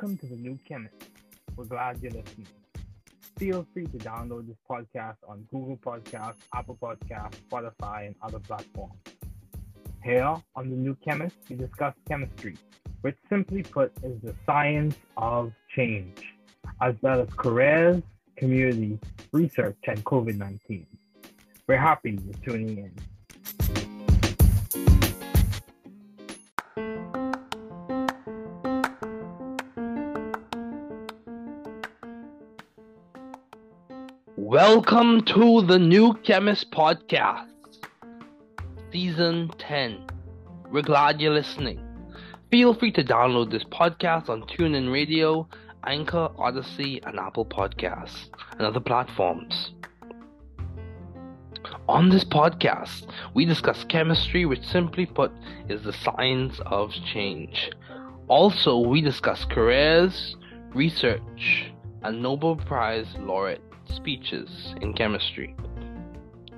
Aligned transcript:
Welcome 0.00 0.18
to 0.18 0.26
the 0.26 0.36
New 0.36 0.56
Chemist. 0.64 0.94
We're 1.56 1.64
glad 1.64 1.98
you're 2.00 2.12
listening. 2.12 2.46
Feel 3.36 3.66
free 3.74 3.86
to 3.86 3.98
download 3.98 4.46
this 4.46 4.56
podcast 4.70 5.16
on 5.26 5.44
Google 5.50 5.76
Podcasts, 5.76 6.36
Apple 6.54 6.78
Podcasts, 6.80 7.34
Spotify, 7.50 8.06
and 8.06 8.14
other 8.22 8.38
platforms. 8.38 8.94
Here 10.04 10.36
on 10.54 10.70
the 10.70 10.76
New 10.76 10.96
Chemist, 11.04 11.34
we 11.50 11.56
discuss 11.56 11.94
chemistry, 12.06 12.56
which 13.00 13.16
simply 13.28 13.64
put 13.64 13.90
is 14.04 14.20
the 14.22 14.36
science 14.46 14.94
of 15.16 15.50
change, 15.74 16.22
as 16.80 16.94
well 17.02 17.20
as 17.20 17.28
careers, 17.36 18.00
community, 18.36 19.00
research, 19.32 19.78
and 19.88 20.04
COVID 20.04 20.36
19. 20.36 20.86
We're 21.66 21.76
happy 21.76 22.20
you're 22.24 22.34
tuning 22.46 22.78
in. 22.78 22.92
Welcome 34.70 35.24
to 35.24 35.62
the 35.62 35.78
New 35.78 36.12
Chemist 36.24 36.70
Podcast, 36.70 37.48
Season 38.92 39.50
10. 39.56 40.06
We're 40.70 40.82
glad 40.82 41.22
you're 41.22 41.32
listening. 41.32 41.80
Feel 42.50 42.74
free 42.74 42.92
to 42.92 43.02
download 43.02 43.50
this 43.50 43.64
podcast 43.64 44.28
on 44.28 44.42
TuneIn 44.42 44.92
Radio, 44.92 45.48
Anchor, 45.86 46.28
Odyssey, 46.36 47.00
and 47.04 47.18
Apple 47.18 47.46
Podcasts, 47.46 48.28
and 48.52 48.60
other 48.60 48.78
platforms. 48.78 49.72
On 51.88 52.10
this 52.10 52.24
podcast, 52.24 53.06
we 53.32 53.46
discuss 53.46 53.84
chemistry, 53.84 54.44
which 54.44 54.66
simply 54.66 55.06
put 55.06 55.32
is 55.70 55.82
the 55.82 55.94
science 55.94 56.60
of 56.66 56.92
change. 57.10 57.70
Also, 58.28 58.76
we 58.80 59.00
discuss 59.00 59.46
careers, 59.46 60.36
research, 60.74 61.72
and 62.02 62.20
Nobel 62.20 62.56
Prize 62.56 63.06
laureate 63.18 63.62
speeches 63.88 64.74
in 64.80 64.94
chemistry. 64.94 65.54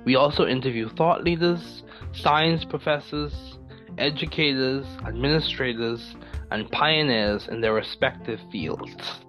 We 0.05 0.15
also 0.15 0.45
interview 0.45 0.89
thought 0.89 1.23
leaders, 1.23 1.83
science 2.11 2.65
professors, 2.65 3.59
educators, 3.97 4.85
administrators, 5.05 6.15
and 6.49 6.69
pioneers 6.71 7.47
in 7.47 7.61
their 7.61 7.73
respective 7.73 8.39
fields. 8.51 9.21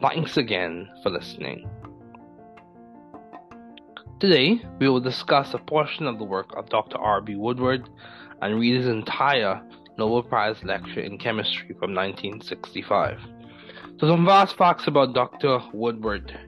Thanks 0.00 0.36
again 0.36 0.88
for 1.02 1.10
listening. 1.10 1.68
Today, 4.20 4.62
we 4.78 4.88
will 4.88 5.00
discuss 5.00 5.52
a 5.52 5.58
portion 5.58 6.06
of 6.06 6.18
the 6.18 6.24
work 6.24 6.54
of 6.56 6.70
Dr. 6.70 6.96
R.B. 6.96 7.36
Woodward 7.36 7.88
and 8.40 8.58
read 8.58 8.76
his 8.76 8.86
entire 8.86 9.60
Nobel 9.98 10.22
Prize 10.22 10.62
lecture 10.64 11.00
in 11.00 11.18
chemistry 11.18 11.74
from 11.78 11.94
1965. 11.94 13.18
So, 13.98 14.08
some 14.08 14.24
vast 14.24 14.56
facts 14.56 14.86
about 14.86 15.14
Dr. 15.14 15.58
Woodward. 15.72 16.38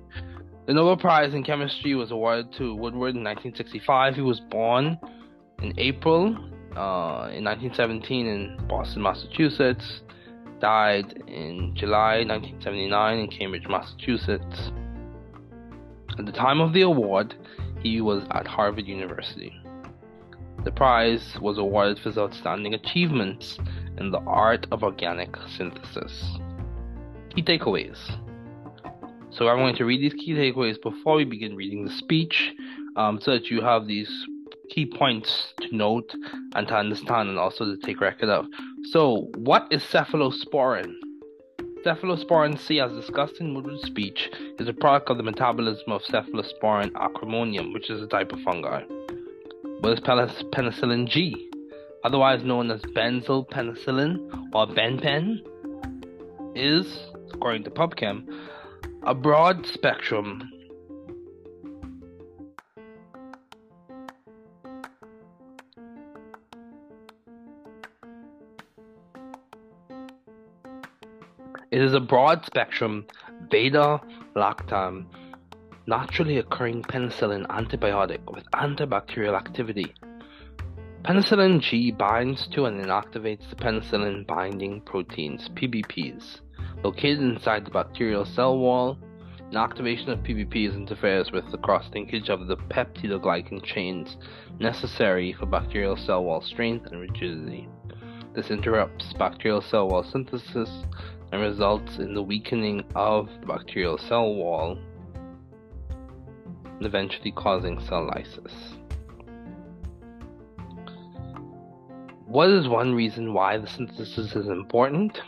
The 0.69 0.75
Nobel 0.75 0.99
Prize 0.99 1.33
in 1.33 1.45
Chemistry 1.45 1.95
was 1.95 2.11
awarded 2.11 2.53
to 2.59 2.75
Woodward 2.75 3.15
in 3.15 3.25
1965. 3.25 4.17
He 4.17 4.21
was 4.21 4.39
born 4.39 4.99
in 5.63 5.73
April 5.79 6.27
uh, 6.77 7.33
in 7.33 7.43
1917 7.43 8.27
in 8.27 8.67
Boston, 8.69 9.01
Massachusetts. 9.01 10.03
Died 10.61 11.23
in 11.27 11.75
July 11.75 12.19
1979 12.19 13.19
in 13.19 13.29
Cambridge, 13.29 13.67
Massachusetts. 13.67 14.71
At 16.19 16.27
the 16.27 16.33
time 16.33 16.61
of 16.61 16.75
the 16.75 16.83
award, 16.83 17.35
he 17.81 18.03
was 18.03 18.25
at 18.33 18.47
Harvard 18.47 18.87
University. 18.87 19.59
The 20.65 20.73
prize 20.73 21.39
was 21.41 21.57
awarded 21.57 21.99
for 21.99 22.11
his 22.11 22.19
outstanding 22.19 22.75
achievements 22.75 23.57
in 23.97 24.11
the 24.11 24.21
art 24.27 24.67
of 24.71 24.83
organic 24.83 25.35
synthesis. 25.57 26.39
Key 27.35 27.43
takeaways. 27.43 28.19
So 29.39 29.47
I'm 29.47 29.59
going 29.59 29.77
to 29.77 29.85
read 29.85 30.01
these 30.01 30.15
key 30.15 30.33
takeaways 30.33 30.83
before 30.83 31.15
we 31.15 31.25
begin 31.25 31.55
reading 31.55 31.85
the 31.85 31.93
speech 31.93 32.57
um, 32.97 33.21
so 33.21 33.31
that 33.31 33.51
you 33.51 33.61
have 33.61 33.87
these 33.87 34.11
key 34.69 34.85
points 34.85 35.55
to 35.61 35.77
note 35.77 36.13
and 36.57 36.67
to 36.67 36.75
understand 36.75 37.29
and 37.29 37.39
also 37.39 37.65
to 37.65 37.77
take 37.77 38.01
record 38.01 38.31
of. 38.31 38.47
So, 38.91 39.31
what 39.37 39.69
is 39.71 39.85
cephalosporin? 39.85 40.93
Cephalosporin 41.87 42.59
C, 42.59 42.81
as 42.81 42.91
discussed 42.91 43.37
in 43.39 43.55
Woodward's 43.55 43.85
speech, 43.85 44.29
is 44.59 44.67
a 44.67 44.73
product 44.73 45.09
of 45.09 45.19
the 45.19 45.23
metabolism 45.23 45.93
of 45.93 46.03
Cephalosporium 46.03 46.91
acremonium, 46.95 47.73
which 47.73 47.91
is 47.91 48.03
a 48.03 48.09
type 48.09 48.33
of 48.33 48.41
fungi. 48.41 48.83
What 49.81 49.93
is 49.93 50.01
penicillin 50.01 51.09
G? 51.09 51.49
Otherwise 52.03 52.43
known 52.43 52.73
as 52.73 52.83
benzyl 52.83 53.49
penicillin 53.49 54.51
or 54.53 54.67
benpen, 54.67 55.43
is, 56.57 57.07
according 57.33 57.63
to 57.63 57.71
PubChem, 57.71 58.27
a 59.05 59.15
broad 59.15 59.67
spectrum 59.67 60.51
It 71.71 71.83
is 71.83 71.93
a 71.93 72.01
broad 72.01 72.47
spectrum 72.47 73.07
beta 73.51 74.01
lactam 74.35 75.05
naturally 75.87 76.39
occurring 76.39 76.83
penicillin 76.83 77.47
antibiotic 77.47 78.21
with 78.33 78.45
antibacterial 78.53 79.37
activity. 79.37 79.95
Penicillin 81.03 81.61
G 81.61 81.91
binds 81.91 82.47
to 82.49 82.65
and 82.65 82.81
inactivates 82.81 83.49
the 83.51 83.57
penicillin 83.57 84.27
binding 84.27 84.81
proteins, 84.81 85.49
PBPs, 85.51 86.41
Located 86.85 87.21
inside 87.21 87.65
the 87.65 87.71
bacterial 87.71 88.25
cell 88.25 88.57
wall, 88.57 88.97
inactivation 89.51 90.09
of 90.09 90.21
PBPs 90.21 90.75
interferes 90.75 91.33
with 91.33 91.51
the 91.51 91.59
cross 91.59 91.91
linkage 91.93 92.29
of 92.29 92.47
the 92.47 92.57
peptidoglycan 92.57 93.65
chains 93.65 94.17
necessary 94.61 95.33
for 95.33 95.47
bacterial 95.47 95.97
cell 95.97 96.23
wall 96.23 96.41
strength 96.41 96.87
and 96.87 97.01
rigidity. 97.01 97.69
This 98.35 98.51
interrupts 98.51 99.13
bacterial 99.15 99.61
cell 99.61 99.89
wall 99.89 100.05
synthesis 100.05 100.71
and 101.33 101.43
results 101.43 101.99
in 101.99 102.15
the 102.15 102.23
weakening 102.23 102.85
of 102.95 103.29
the 103.41 103.47
bacterial 103.47 103.99
cell 103.99 104.35
wall 104.35 104.79
eventually 106.81 107.33
causing 107.33 107.81
cell 107.81 108.07
lysis. 108.07 108.53
What 112.27 112.51
is 112.51 112.69
one 112.69 112.95
reason 112.95 113.33
why 113.33 113.59
the 113.59 113.67
synthesis 113.67 114.37
is 114.37 114.47
important? 114.47 115.19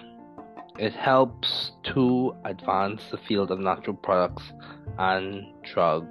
It 0.79 0.93
helps 0.93 1.73
to 1.95 2.35
advance 2.45 3.03
the 3.11 3.19
field 3.19 3.51
of 3.51 3.59
natural 3.59 3.97
products 3.97 4.43
and 4.99 5.45
drug 5.63 6.07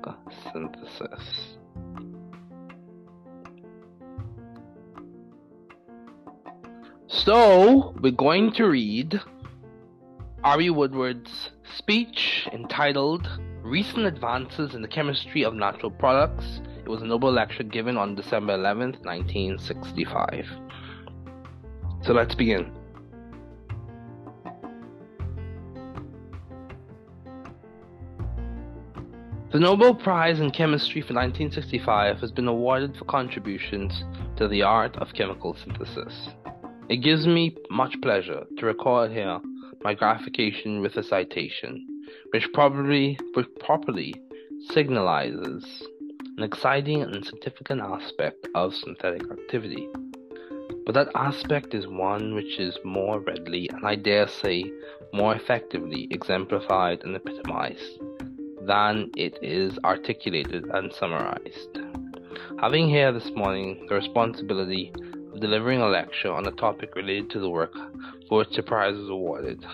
synthesis. 0.51 1.57
So, 7.07 7.95
we're 7.99 8.11
going 8.11 8.53
to 8.53 8.65
read 8.65 9.19
R.B. 10.43 10.69
Woodward's 10.69 11.49
speech 11.75 12.47
entitled 12.53 13.27
Recent 13.61 14.05
Advances 14.05 14.73
in 14.73 14.81
the 14.81 14.87
Chemistry 14.87 15.43
of 15.43 15.53
Natural 15.53 15.91
Products. 15.91 16.61
It 16.77 16.87
was 16.87 17.01
a 17.01 17.05
Nobel 17.05 17.31
lecture 17.31 17.63
given 17.63 17.97
on 17.97 18.15
December 18.15 18.57
11th, 18.57 19.03
1965. 19.03 20.47
So 22.03 22.13
let's 22.13 22.35
begin. 22.35 22.78
The 29.51 29.59
Nobel 29.59 29.95
Prize 29.95 30.39
in 30.39 30.51
Chemistry 30.51 31.01
for 31.01 31.15
1965 31.15 32.19
has 32.19 32.31
been 32.31 32.47
awarded 32.47 32.95
for 32.95 33.05
contributions 33.05 34.03
to 34.35 34.47
the 34.47 34.61
art 34.61 34.95
of 34.97 35.15
chemical 35.15 35.55
synthesis. 35.55 36.29
It 36.87 36.97
gives 36.97 37.25
me 37.25 37.57
much 37.71 37.99
pleasure 37.99 38.45
to 38.59 38.65
record 38.67 39.11
here 39.11 39.39
my 39.83 39.95
gratification 39.95 40.81
with 40.81 40.97
a 40.97 41.03
citation, 41.03 41.83
which 42.29 42.47
probably 42.53 43.17
which 43.33 43.47
properly 43.59 44.13
signalizes 44.69 45.65
an 46.37 46.43
exciting 46.43 47.01
and 47.01 47.25
significant 47.25 47.81
aspect 47.81 48.47
of 48.53 48.75
synthetic 48.75 49.23
activity. 49.31 49.87
But 50.85 50.93
that 50.93 51.09
aspect 51.15 51.73
is 51.73 51.87
one 51.87 52.35
which 52.35 52.59
is 52.59 52.77
more 52.85 53.19
readily 53.19 53.67
and 53.69 53.83
I 53.83 53.95
dare 53.95 54.27
say 54.27 54.71
more 55.11 55.33
effectively 55.33 56.07
exemplified 56.11 57.03
and 57.03 57.15
epitomized 57.15 57.99
than 58.61 59.11
it 59.15 59.37
is 59.41 59.77
articulated 59.83 60.65
and 60.73 60.93
summarized. 60.93 61.79
Having 62.59 62.89
here 62.89 63.11
this 63.11 63.31
morning 63.35 63.85
the 63.87 63.95
responsibility 63.95 64.91
of 65.33 65.39
delivering 65.39 65.81
a 65.81 65.87
lecture 65.87 66.31
on 66.31 66.45
a 66.47 66.51
topic 66.51 66.95
related 66.95 67.29
to 67.29 67.39
the 67.39 67.49
work 67.49 67.73
for 68.27 68.39
which 68.39 68.55
the 68.55 68.63
prize 68.63 68.95
is 68.95 69.09
awarded, 69.09 69.65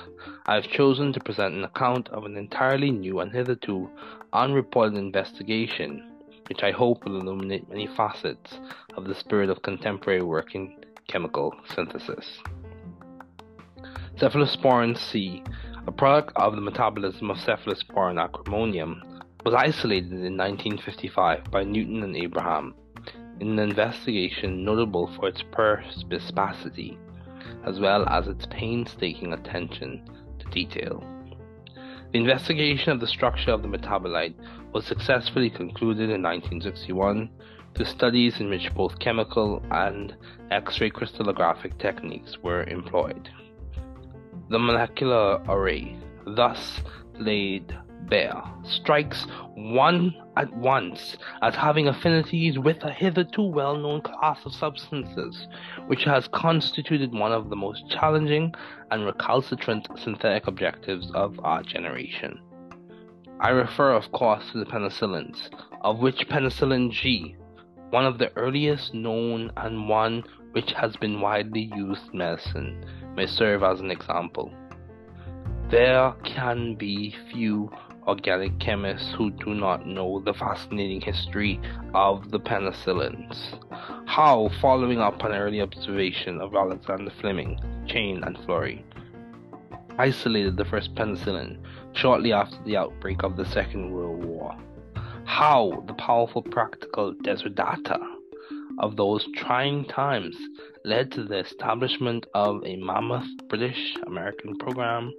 I 0.45 0.55
have 0.55 0.65
chosen 0.65 1.11
to 1.13 1.19
present 1.19 1.55
an 1.55 1.63
account 1.63 2.09
of 2.09 2.25
an 2.25 2.37
entirely 2.37 2.91
new 2.91 3.19
and 3.19 3.31
hitherto 3.31 3.89
unreported 4.33 4.97
investigation, 4.97 6.11
which 6.47 6.61
I 6.61 6.71
hope 6.71 7.05
will 7.05 7.19
illuminate 7.19 7.69
many 7.69 7.87
facets 7.87 8.59
of 8.95 9.05
the 9.05 9.15
spirit 9.15 9.49
of 9.49 9.63
contemporary 9.63 10.21
work 10.21 10.53
in 10.53 10.75
chemical 11.07 11.55
synthesis. 11.73 12.39
Cephalosporin 14.17 14.97
C, 14.97 15.43
a 15.87 15.91
product 15.91 16.33
of 16.35 16.55
the 16.55 16.61
metabolism 16.61 17.29
of 17.29 17.37
Cephalosporium 17.37 18.19
acremonium, 18.19 19.01
was 19.45 19.53
isolated 19.53 20.11
in 20.11 20.35
1955 20.35 21.51
by 21.51 21.63
Newton 21.63 22.01
and 22.01 22.15
Abraham 22.17 22.73
in 23.39 23.49
an 23.49 23.59
investigation 23.59 24.65
notable 24.65 25.07
for 25.15 25.27
its 25.27 25.43
perspicacity 25.51 26.97
as 27.65 27.79
well 27.79 28.07
as 28.09 28.27
its 28.27 28.47
painstaking 28.47 29.33
attention 29.33 30.03
to 30.39 30.49
detail. 30.49 31.03
The 32.11 32.19
investigation 32.19 32.91
of 32.91 32.99
the 32.99 33.07
structure 33.07 33.51
of 33.51 33.61
the 33.61 33.67
metabolite 33.67 34.35
was 34.73 34.85
successfully 34.85 35.49
concluded 35.49 36.09
in 36.09 36.23
1961 36.23 37.29
through 37.75 37.85
studies 37.85 38.39
in 38.39 38.49
which 38.49 38.73
both 38.73 38.97
chemical 38.99 39.61
and 39.69 40.15
X 40.49 40.79
ray 40.79 40.89
crystallographic 40.89 41.77
techniques 41.77 42.37
were 42.41 42.63
employed. 42.63 43.29
The 44.49 44.59
molecular 44.59 45.41
array. 45.47 45.97
Thus 46.27 46.81
laid 47.17 47.75
bare. 48.09 48.43
Strikes 48.63 49.25
one 49.55 50.13
at 50.37 50.55
once 50.55 51.17
as 51.41 51.55
having 51.55 51.87
affinities 51.87 52.59
with 52.59 52.83
a 52.83 52.91
hitherto 52.91 53.41
well 53.41 53.75
known 53.75 54.01
class 54.01 54.45
of 54.45 54.53
substances, 54.53 55.47
which 55.87 56.03
has 56.03 56.27
constituted 56.27 57.13
one 57.13 57.31
of 57.31 57.49
the 57.49 57.55
most 57.55 57.89
challenging 57.89 58.53
and 58.91 59.05
recalcitrant 59.05 59.87
synthetic 59.97 60.47
objectives 60.47 61.09
of 61.15 61.39
our 61.43 61.63
generation. 61.63 62.39
I 63.39 63.49
refer, 63.49 63.93
of 63.93 64.11
course, 64.11 64.43
to 64.51 64.59
the 64.59 64.65
penicillins, 64.65 65.49
of 65.81 65.99
which 65.99 66.27
penicillin 66.29 66.91
G, 66.91 67.35
one 67.89 68.05
of 68.05 68.17
the 68.17 68.35
earliest 68.37 68.93
known 68.93 69.51
and 69.57 69.89
one 69.89 70.23
which 70.51 70.71
has 70.71 70.95
been 70.95 71.19
widely 71.19 71.71
used 71.75 72.11
in 72.13 72.19
medicine, 72.19 72.85
may 73.15 73.25
serve 73.25 73.63
as 73.63 73.79
an 73.79 73.91
example. 73.91 74.51
There 75.69 76.13
can 76.23 76.75
be 76.75 77.15
few 77.31 77.71
organic 78.07 78.59
chemists 78.59 79.11
who 79.17 79.31
do 79.31 79.55
not 79.55 79.87
know 79.87 80.21
the 80.23 80.33
fascinating 80.33 81.01
history 81.01 81.59
of 81.93 82.29
the 82.29 82.39
penicillins. 82.39 83.59
How, 84.05 84.51
following 84.61 84.99
up 84.99 85.23
an 85.23 85.31
early 85.31 85.61
observation 85.61 86.39
of 86.39 86.55
Alexander 86.55 87.11
Fleming, 87.19 87.59
Chain, 87.87 88.23
and 88.23 88.37
Florey, 88.37 88.83
isolated 89.97 90.57
the 90.57 90.65
first 90.65 90.93
penicillin 90.93 91.57
shortly 91.93 92.31
after 92.31 92.57
the 92.65 92.77
outbreak 92.77 93.23
of 93.23 93.37
the 93.37 93.45
Second 93.45 93.91
World 93.91 94.23
War. 94.23 94.55
How 95.25 95.83
the 95.87 95.93
powerful 95.93 96.43
practical 96.43 97.13
data 97.13 98.14
of 98.79 98.95
those 98.95 99.27
trying 99.35 99.85
times 99.85 100.35
led 100.83 101.11
to 101.11 101.23
the 101.23 101.39
establishment 101.39 102.25
of 102.33 102.63
a 102.65 102.75
mammoth 102.75 103.27
British 103.49 103.95
American 104.05 104.57
program 104.57 105.11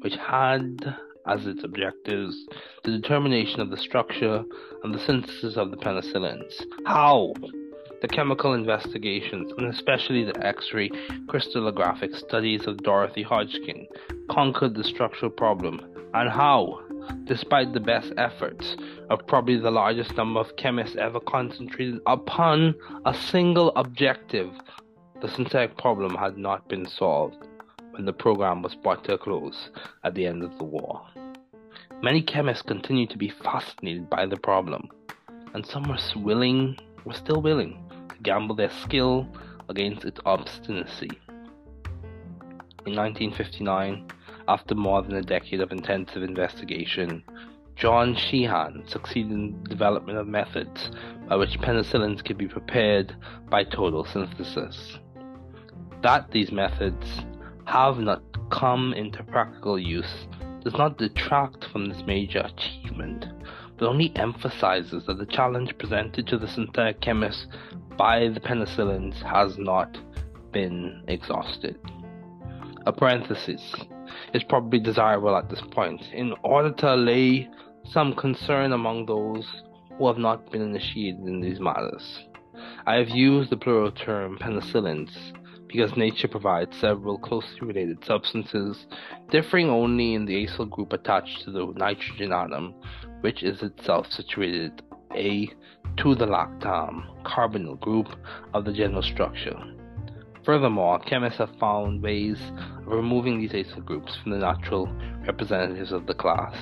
which 0.00 0.14
had 0.16 0.96
as 1.26 1.46
its 1.46 1.64
objectives 1.64 2.46
the 2.84 2.90
determination 2.90 3.60
of 3.60 3.70
the 3.70 3.76
structure 3.76 4.44
and 4.82 4.94
the 4.94 5.04
synthesis 5.06 5.56
of 5.56 5.70
the 5.70 5.76
penicillins. 5.76 6.62
How? 6.86 7.32
The 8.02 8.08
chemical 8.08 8.52
investigations, 8.52 9.50
and 9.56 9.72
especially 9.72 10.24
the 10.24 10.46
X 10.46 10.72
ray 10.74 10.90
crystallographic 11.26 12.14
studies 12.14 12.66
of 12.66 12.82
Dorothy 12.82 13.22
Hodgkin, 13.22 13.86
conquered 14.30 14.74
the 14.74 14.84
structural 14.84 15.30
problem, 15.30 15.80
and 16.12 16.28
how, 16.28 16.80
despite 17.24 17.72
the 17.72 17.80
best 17.80 18.12
efforts 18.16 18.76
of 19.10 19.26
probably 19.26 19.56
the 19.56 19.70
largest 19.70 20.16
number 20.16 20.40
of 20.40 20.56
chemists 20.56 20.96
ever 20.96 21.20
concentrated 21.20 22.00
upon 22.06 22.74
a 23.04 23.14
single 23.14 23.72
objective, 23.76 24.50
the 25.20 25.28
synthetic 25.28 25.76
problem 25.78 26.14
had 26.14 26.36
not 26.36 26.68
been 26.68 26.86
solved 26.86 27.46
when 27.90 28.04
the 28.04 28.12
program 28.12 28.62
was 28.62 28.74
brought 28.74 29.04
to 29.04 29.14
a 29.14 29.18
close 29.18 29.70
at 30.02 30.14
the 30.14 30.26
end 30.26 30.42
of 30.42 30.56
the 30.58 30.64
war. 30.64 31.00
Many 32.02 32.22
chemists 32.22 32.62
continued 32.62 33.10
to 33.10 33.18
be 33.18 33.30
fascinated 33.30 34.10
by 34.10 34.26
the 34.26 34.36
problem, 34.36 34.88
and 35.54 35.64
some 35.64 35.84
were 35.84 35.98
willing, 36.16 36.76
were 37.04 37.14
still 37.14 37.40
willing, 37.40 37.82
to 38.10 38.16
gamble 38.22 38.54
their 38.54 38.70
skill 38.70 39.26
against 39.68 40.04
its 40.04 40.20
obstinacy. 40.26 41.10
In 42.86 42.94
1959, 42.94 44.06
after 44.48 44.74
more 44.74 45.02
than 45.02 45.16
a 45.16 45.22
decade 45.22 45.60
of 45.60 45.72
intensive 45.72 46.22
investigation, 46.22 47.22
John 47.76 48.14
Sheehan 48.14 48.84
succeeded 48.86 49.32
in 49.32 49.62
the 49.62 49.68
development 49.68 50.18
of 50.18 50.28
methods 50.28 50.90
by 51.28 51.36
which 51.36 51.58
penicillins 51.58 52.24
could 52.24 52.38
be 52.38 52.46
prepared 52.46 53.16
by 53.50 53.64
total 53.64 54.04
synthesis. 54.04 54.98
That 56.02 56.30
these 56.30 56.52
methods 56.52 57.06
have 57.64 57.98
not 57.98 58.22
come 58.50 58.92
into 58.92 59.22
practical 59.24 59.78
use 59.78 60.26
does 60.62 60.74
not 60.74 60.98
detract 60.98 61.64
from 61.66 61.86
this 61.88 62.02
major 62.06 62.40
achievement, 62.40 63.26
but 63.76 63.88
only 63.88 64.14
emphasizes 64.16 65.04
that 65.06 65.18
the 65.18 65.26
challenge 65.26 65.76
presented 65.78 66.26
to 66.26 66.38
the 66.38 66.48
synthetic 66.48 67.00
chemists 67.00 67.46
by 67.96 68.28
the 68.28 68.40
penicillins 68.40 69.20
has 69.22 69.58
not 69.58 69.98
been 70.52 71.02
exhausted. 71.08 71.78
A 72.86 72.92
parenthesis 72.92 73.74
is 74.32 74.42
probably 74.44 74.78
desirable 74.78 75.36
at 75.36 75.48
this 75.48 75.62
point 75.70 76.02
in 76.12 76.34
order 76.42 76.72
to 76.72 76.94
allay 76.94 77.48
some 77.84 78.14
concern 78.14 78.72
among 78.72 79.06
those 79.06 79.62
who 79.98 80.06
have 80.06 80.18
not 80.18 80.50
been 80.50 80.62
initiated 80.62 81.20
in 81.20 81.40
these 81.40 81.60
matters. 81.60 82.20
I 82.86 82.96
have 82.96 83.08
used 83.08 83.50
the 83.50 83.56
plural 83.56 83.90
term 83.90 84.38
penicillins 84.38 85.10
because 85.66 85.96
nature 85.96 86.28
provides 86.28 86.76
several 86.76 87.18
closely 87.18 87.60
related 87.62 88.04
substances, 88.04 88.86
differing 89.30 89.68
only 89.68 90.14
in 90.14 90.24
the 90.24 90.46
acyl 90.46 90.70
group 90.70 90.92
attached 90.92 91.42
to 91.42 91.50
the 91.50 91.66
nitrogen 91.76 92.32
atom, 92.32 92.74
which 93.22 93.42
is 93.42 93.60
itself 93.62 94.10
situated 94.10 94.82
A 95.16 95.48
to 95.96 96.14
the 96.14 96.26
lactam 96.26 97.04
carbonyl 97.24 97.78
group 97.80 98.08
of 98.52 98.64
the 98.64 98.72
general 98.72 99.02
structure. 99.02 99.58
Furthermore, 100.44 100.98
chemists 101.00 101.38
have 101.38 101.54
found 101.58 102.02
ways 102.02 102.38
of 102.78 102.86
removing 102.86 103.40
these 103.40 103.52
acyl 103.52 103.84
groups 103.84 104.16
from 104.16 104.32
the 104.32 104.38
natural 104.38 104.86
representatives 105.26 105.92
of 105.92 106.06
the 106.06 106.14
class 106.14 106.54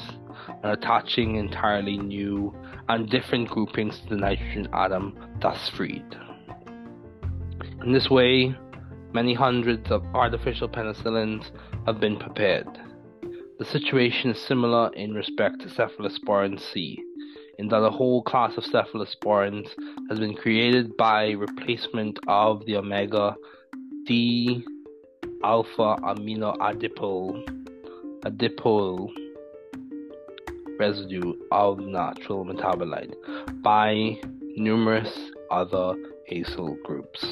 and 0.62 0.72
attaching 0.72 1.36
entirely 1.36 1.98
new 1.98 2.54
and 2.88 3.10
different 3.10 3.48
groupings 3.48 3.98
to 4.00 4.10
the 4.10 4.16
nitrogen 4.16 4.68
atom 4.72 5.16
thus 5.40 5.68
freed. 5.70 6.04
In 7.84 7.92
this 7.92 8.08
way, 8.08 8.54
Many 9.14 9.34
hundreds 9.34 9.90
of 9.90 10.02
artificial 10.14 10.70
penicillins 10.70 11.50
have 11.84 12.00
been 12.00 12.16
prepared. 12.16 12.66
The 13.58 13.64
situation 13.66 14.30
is 14.30 14.40
similar 14.40 14.90
in 14.94 15.12
respect 15.12 15.60
to 15.60 15.68
cephalosporin 15.68 16.58
C, 16.58 16.98
in 17.58 17.68
that 17.68 17.84
a 17.84 17.90
whole 17.90 18.22
class 18.22 18.56
of 18.56 18.64
cephalosporins 18.64 19.68
has 20.08 20.18
been 20.18 20.34
created 20.34 20.96
by 20.96 21.32
replacement 21.32 22.18
of 22.26 22.64
the 22.64 22.76
omega 22.76 23.36
D 24.06 24.64
alpha 25.44 25.96
amino 26.02 26.56
adipole 26.58 27.44
adipole 28.24 29.08
residue 30.78 31.34
of 31.52 31.78
natural 31.78 32.44
metabolite 32.44 33.14
by 33.62 34.18
numerous 34.56 35.30
other 35.50 35.94
acyl 36.32 36.80
groups. 36.82 37.24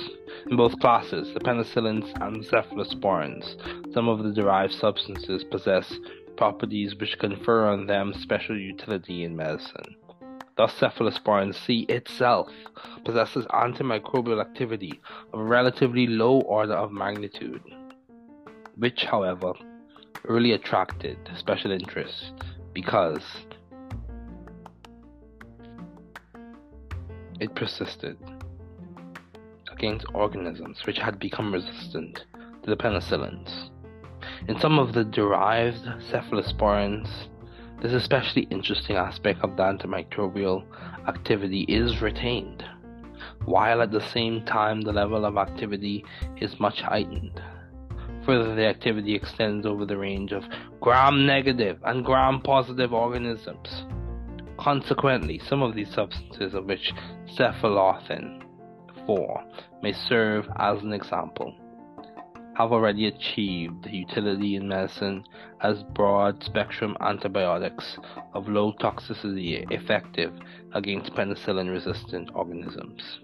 In 0.48 0.56
both 0.56 0.78
classes, 0.78 1.32
the 1.34 1.40
penicillins 1.40 2.12
and 2.20 2.44
cephalosporins, 2.44 3.92
some 3.92 4.08
of 4.08 4.22
the 4.22 4.32
derived 4.32 4.74
substances 4.74 5.44
possess 5.44 5.92
properties 6.36 6.94
which 7.00 7.18
confer 7.18 7.66
on 7.66 7.86
them 7.86 8.12
special 8.14 8.56
utility 8.56 9.24
in 9.24 9.36
medicine. 9.36 9.96
Thus, 10.60 10.78
cephalosporin 10.78 11.54
C 11.54 11.86
itself 11.88 12.50
possesses 13.06 13.46
antimicrobial 13.46 14.42
activity 14.42 15.00
of 15.32 15.40
a 15.40 15.42
relatively 15.42 16.06
low 16.06 16.42
order 16.42 16.74
of 16.74 16.92
magnitude, 16.92 17.62
which, 18.76 19.06
however, 19.06 19.54
early 20.28 20.52
attracted 20.52 21.16
special 21.34 21.70
interest 21.70 22.34
because 22.74 23.24
it 27.40 27.54
persisted 27.54 28.18
against 29.72 30.04
organisms 30.12 30.82
which 30.84 30.98
had 30.98 31.18
become 31.18 31.54
resistant 31.54 32.26
to 32.62 32.68
the 32.68 32.76
penicillins. 32.76 33.70
In 34.46 34.60
some 34.60 34.78
of 34.78 34.92
the 34.92 35.04
derived 35.04 35.86
cephalosporins, 36.10 37.08
this 37.80 37.92
especially 37.92 38.42
interesting 38.50 38.96
aspect 38.96 39.40
of 39.42 39.56
the 39.56 39.62
antimicrobial 39.62 40.64
activity 41.08 41.62
is 41.62 42.02
retained, 42.02 42.64
while 43.44 43.80
at 43.80 43.90
the 43.90 44.06
same 44.08 44.44
time 44.44 44.82
the 44.82 44.92
level 44.92 45.24
of 45.24 45.38
activity 45.38 46.04
is 46.36 46.60
much 46.60 46.82
heightened. 46.82 47.42
Further, 48.26 48.54
the 48.54 48.66
activity 48.66 49.14
extends 49.14 49.64
over 49.64 49.86
the 49.86 49.96
range 49.96 50.32
of 50.32 50.44
gram 50.80 51.26
negative 51.26 51.78
and 51.84 52.04
gram 52.04 52.42
positive 52.42 52.92
organisms. 52.92 53.84
Consequently, 54.58 55.38
some 55.38 55.62
of 55.62 55.74
these 55.74 55.92
substances, 55.92 56.52
of 56.52 56.66
which 56.66 56.92
cephalothin 57.38 58.42
4 59.06 59.44
may 59.82 59.94
serve 59.94 60.46
as 60.56 60.82
an 60.82 60.92
example, 60.92 61.54
have 62.60 62.72
already 62.72 63.06
achieved 63.06 63.86
utility 63.86 64.54
in 64.54 64.68
medicine 64.68 65.24
as 65.62 65.82
broad 65.94 66.44
spectrum 66.44 66.94
antibiotics 67.00 67.96
of 68.34 68.48
low 68.48 68.70
toxicity 68.74 69.66
effective 69.70 70.30
against 70.74 71.14
penicillin 71.14 71.70
resistant 71.72 72.28
organisms. 72.34 73.20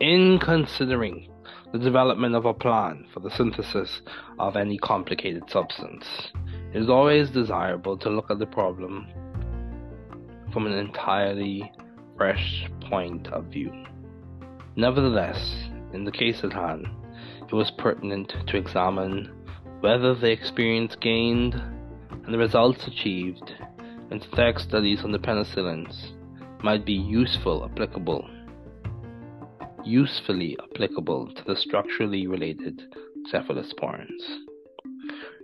In 0.00 0.38
considering 0.38 1.30
the 1.72 1.78
development 1.78 2.34
of 2.34 2.44
a 2.44 2.52
plan 2.52 3.06
for 3.14 3.20
the 3.20 3.30
synthesis 3.30 4.02
of 4.38 4.54
any 4.54 4.76
complicated 4.76 5.48
substance, 5.48 6.04
it 6.74 6.82
is 6.82 6.90
always 6.90 7.30
desirable 7.30 7.96
to 7.96 8.10
look 8.10 8.30
at 8.30 8.38
the 8.38 8.46
problem 8.46 9.06
from 10.52 10.66
an 10.66 10.74
entirely 10.74 11.72
fresh 12.18 12.66
point 12.82 13.28
of 13.28 13.46
view. 13.46 13.72
Nevertheless, 14.76 15.68
in 15.94 16.04
the 16.04 16.12
case 16.12 16.44
at 16.44 16.52
hand, 16.52 16.86
it 17.46 17.52
was 17.52 17.70
pertinent 17.72 18.34
to 18.46 18.56
examine 18.56 19.30
whether 19.80 20.14
the 20.14 20.30
experience 20.30 20.96
gained 20.96 21.54
and 21.54 22.32
the 22.32 22.38
results 22.38 22.86
achieved 22.86 23.52
in 24.10 24.20
synthetic 24.20 24.58
studies 24.58 25.04
on 25.04 25.12
the 25.12 25.18
penicillins 25.18 26.12
might 26.62 26.84
be 26.84 26.92
useful 26.92 27.64
applicable 27.64 28.28
usefully 29.84 30.56
applicable 30.62 31.32
to 31.34 31.44
the 31.44 31.56
structurally 31.56 32.26
related 32.26 32.82
cephalosporins. 33.30 34.22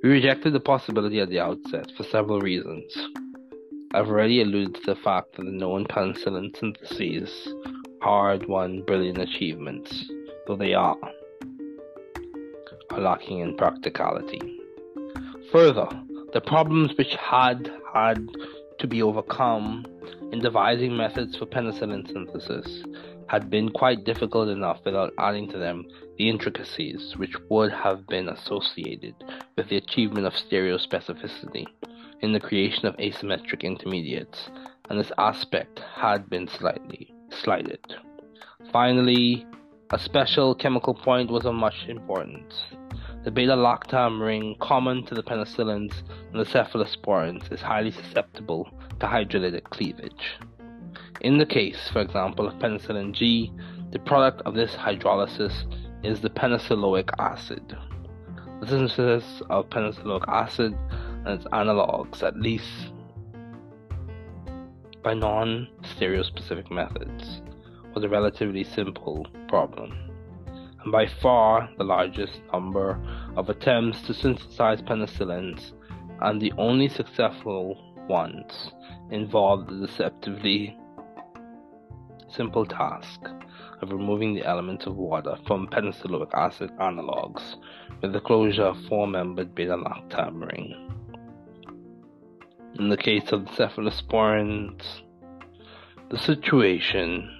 We 0.02 0.09
rejected 0.09 0.54
the 0.54 0.61
possibility 0.61 1.21
at 1.21 1.28
the 1.28 1.40
outset 1.40 1.92
for 1.97 2.04
several 2.04 2.40
reasons. 2.40 2.97
I've 3.92 4.09
already 4.09 4.40
alluded 4.40 4.76
to 4.76 4.95
the 4.95 5.00
fact 5.00 5.37
that 5.37 5.45
the 5.45 5.50
known 5.50 5.85
penicillin 5.85 6.57
syntheses 6.57 7.52
hard 8.00 8.47
won 8.49 8.83
brilliant 8.87 9.19
achievements, 9.19 10.11
though 10.47 10.57
they 10.57 10.73
are, 10.73 10.97
are 11.02 11.12
lacking 13.00 13.40
in 13.40 13.57
practicality. 13.57 14.40
Further, 15.52 15.88
the 16.33 16.40
problems 16.40 16.97
which 16.97 17.14
had 17.16 17.73
had 17.92 18.28
to 18.78 18.87
be 18.87 19.02
overcome 19.02 19.85
in 20.33 20.38
devising 20.38 20.97
methods 20.97 21.37
for 21.37 21.47
penicillin 21.47 22.07
synthesis 22.07 22.85
had 23.26 23.50
been 23.50 23.69
quite 23.69 24.04
difficult 24.04 24.49
enough 24.49 24.80
without 24.85 25.12
adding 25.19 25.49
to 25.50 25.59
them 25.59 25.87
the 26.19 26.28
intricacies 26.28 27.14
which 27.16 27.35
would 27.49 27.73
have 27.73 28.07
been 28.07 28.28
associated 28.28 29.14
with 29.57 29.69
the 29.69 29.76
achievement 29.76 30.26
of 30.26 30.33
stereospecificity 30.33 31.64
in 32.23 32.33
the 32.33 32.40
creation 32.40 32.87
of 32.87 32.97
asymmetric 32.97 33.62
intermediates, 33.62 34.50
and 34.88 34.99
this 34.99 35.12
aspect 35.19 35.80
had 35.95 36.28
been 36.28 36.49
slightly 36.49 37.14
slighted. 37.30 37.80
Finally, 38.73 39.47
a 39.92 39.99
special 39.99 40.54
chemical 40.54 40.94
point 40.94 41.30
was 41.30 41.44
of 41.44 41.54
much 41.54 41.87
importance. 41.88 42.62
The 43.25 43.30
beta 43.32 43.56
lactam 43.56 44.20
ring, 44.20 44.54
common 44.61 45.04
to 45.06 45.14
the 45.16 45.23
penicillins 45.23 45.92
and 46.30 46.40
the 46.40 46.44
cephalosporins, 46.44 47.52
is 47.52 47.61
highly 47.61 47.90
susceptible 47.90 48.70
to 49.00 49.06
hydrolytic 49.06 49.64
cleavage. 49.64 50.38
In 51.23 51.38
the 51.38 51.47
case, 51.47 51.90
for 51.92 52.00
example, 52.00 52.47
of 52.47 52.54
penicillin 52.54 53.12
G, 53.12 53.52
the 53.90 53.99
product 53.99 54.42
of 54.42 54.54
this 54.54 54.75
hydrolysis 54.75 55.64
is 56.04 56.20
the 56.20 56.30
penicilloic 56.30 57.11
acid. 57.18 57.76
The 58.61 58.66
synthesis 58.68 59.42
of 59.50 59.70
penicilloic 59.70 60.25
acid 60.28 60.73
and 61.25 61.40
its 61.40 61.47
analogues, 61.52 62.23
at 62.23 62.37
least 62.37 62.92
by 65.02 65.14
non 65.14 65.66
stereospecific 65.82 66.70
methods, 66.70 67.42
was 67.94 68.04
a 68.04 68.09
relatively 68.09 68.64
simple 68.64 69.26
problem, 69.49 69.92
and 70.82 70.92
by 70.92 71.06
far 71.06 71.68
the 71.78 71.85
largest 71.85 72.40
number 72.52 73.00
of 73.37 73.49
attempts 73.49 74.02
to 74.02 74.14
synthesize 74.14 74.82
penicillins, 74.82 75.73
and 76.20 76.40
the 76.40 76.52
only 76.59 76.88
successful 76.88 77.94
ones 78.09 78.73
involved 79.11 79.68
the 79.68 79.87
deceptively 79.87 80.76
simple 82.28 82.64
task 82.64 83.20
of 83.82 83.90
removing 83.90 84.35
the 84.35 84.44
elements 84.44 84.87
of 84.87 84.97
water 84.97 85.37
from 85.47 85.66
penicilloic 85.68 86.32
acid 86.35 86.70
analogues 86.78 87.56
with 88.02 88.12
the 88.12 88.20
closure 88.20 88.64
of 88.64 88.85
four-membered 88.87 89.54
beta-lactam 89.54 90.47
ring. 90.47 90.90
In 92.78 92.88
the 92.88 92.97
case 92.97 93.32
of 93.32 93.47
the 93.47 93.50
cephalosporins, 93.52 95.02
the 96.11 96.18
situation 96.18 97.30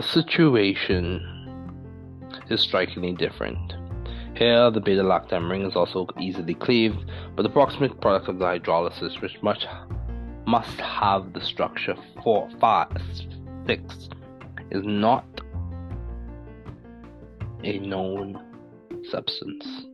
the 0.00 0.06
situation 0.06 1.20
is 2.48 2.62
strikingly 2.62 3.12
different. 3.12 3.74
Here, 4.34 4.70
the 4.70 4.80
beta 4.80 5.02
lactam 5.02 5.50
ring 5.50 5.66
is 5.66 5.76
also 5.76 6.06
easily 6.18 6.54
cleaved, 6.54 7.04
but 7.36 7.42
the 7.42 7.50
proximate 7.50 8.00
product 8.00 8.28
of 8.28 8.38
the 8.38 8.46
hydrolysis, 8.46 9.20
which 9.20 9.36
much 9.42 9.66
must 10.46 10.80
have 10.80 11.34
the 11.34 11.40
structure 11.42 11.94
4, 12.24 12.48
5, 12.58 12.88
6, 13.66 14.08
is 14.70 14.82
not 14.84 15.26
a 17.62 17.78
known 17.80 18.42
substance. 19.10 19.84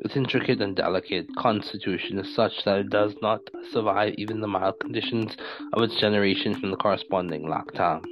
Its 0.00 0.16
intricate 0.16 0.60
and 0.60 0.74
delicate 0.74 1.28
constitution 1.36 2.18
is 2.18 2.34
such 2.34 2.64
that 2.64 2.78
it 2.78 2.90
does 2.90 3.14
not 3.22 3.40
survive 3.70 4.14
even 4.18 4.40
the 4.40 4.48
mild 4.48 4.80
conditions 4.80 5.36
of 5.74 5.82
its 5.84 5.94
generation 5.94 6.58
from 6.58 6.72
the 6.72 6.76
corresponding 6.76 7.44
lactam. 7.44 8.02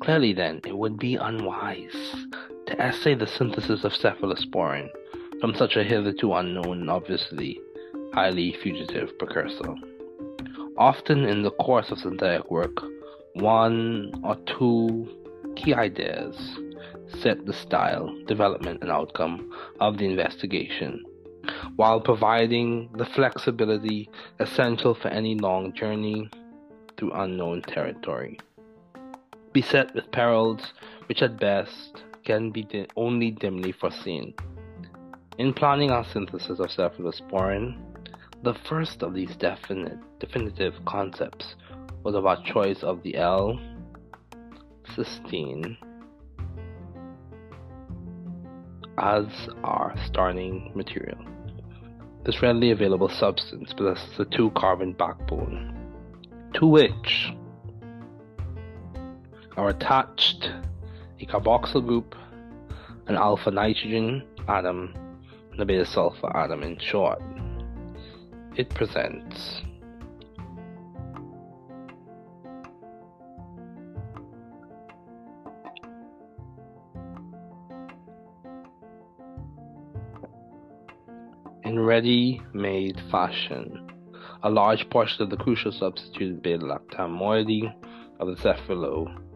Clearly, 0.00 0.32
then, 0.32 0.60
it 0.66 0.76
would 0.76 0.98
be 0.98 1.16
unwise 1.16 2.14
to 2.66 2.80
essay 2.80 3.14
the 3.14 3.26
synthesis 3.26 3.84
of 3.84 3.92
cephalosporin 3.92 4.88
from 5.40 5.54
such 5.54 5.76
a 5.76 5.84
hitherto 5.84 6.32
unknown 6.34 6.88
obviously 6.88 7.60
highly 8.14 8.52
fugitive 8.62 9.18
precursor. 9.18 9.74
Often 10.76 11.24
in 11.24 11.42
the 11.42 11.50
course 11.50 11.90
of 11.90 11.98
synthetic 11.98 12.50
work, 12.50 12.78
one 13.34 14.12
or 14.24 14.36
two 14.46 15.08
key 15.56 15.74
ideas 15.74 16.36
set 17.20 17.44
the 17.46 17.52
style, 17.52 18.14
development, 18.26 18.82
and 18.82 18.90
outcome 18.90 19.52
of 19.80 19.98
the 19.98 20.04
investigation, 20.04 21.04
while 21.76 22.00
providing 22.00 22.90
the 22.96 23.06
flexibility 23.06 24.08
essential 24.38 24.94
for 24.94 25.08
any 25.08 25.34
long 25.34 25.72
journey 25.72 26.30
through 26.96 27.12
unknown 27.12 27.62
territory. 27.62 28.38
Beset 29.58 29.92
with 29.92 30.12
perils 30.12 30.72
which 31.08 31.20
at 31.20 31.40
best 31.40 32.04
can 32.22 32.52
be 32.52 32.62
di- 32.62 32.86
only 32.94 33.32
dimly 33.32 33.72
foreseen. 33.72 34.32
In 35.38 35.52
planning 35.52 35.90
our 35.90 36.04
synthesis 36.04 36.60
of 36.60 36.68
cephalosporin, 36.68 37.76
the 38.44 38.54
first 38.54 39.02
of 39.02 39.14
these 39.14 39.34
definite, 39.34 39.98
definitive 40.20 40.74
concepts 40.84 41.56
was 42.04 42.14
about 42.14 42.44
choice 42.44 42.84
of 42.84 43.02
the 43.02 43.16
L 43.16 43.58
cysteine 44.94 45.76
as 48.96 49.26
our 49.64 49.92
starting 50.06 50.70
material. 50.76 51.18
This 52.24 52.40
readily 52.42 52.70
available 52.70 53.08
substance 53.08 53.72
possesses 53.72 54.20
a 54.20 54.24
two 54.24 54.50
carbon 54.50 54.92
backbone, 54.92 55.74
to 56.54 56.64
which 56.64 57.32
are 59.58 59.70
attached 59.70 60.48
a 61.20 61.26
carboxyl 61.26 61.84
group, 61.84 62.14
an 63.08 63.16
alpha 63.16 63.50
nitrogen 63.50 64.22
atom, 64.46 64.94
and 65.50 65.60
a 65.60 65.64
beta 65.66 65.84
sulfur 65.84 66.34
atom 66.36 66.62
in 66.62 66.78
short. 66.78 67.20
It 68.56 68.70
presents 68.70 69.62
in 81.64 81.80
ready-made 81.80 83.00
fashion. 83.10 83.90
A 84.44 84.50
large 84.50 84.88
portion 84.88 85.24
of 85.24 85.30
the 85.30 85.36
crucial 85.36 85.72
substituted 85.72 86.42
beta-lactam 86.42 87.10
moiety 87.10 87.68
of 88.20 88.28
the 88.28 88.36
cephalo 88.36 89.27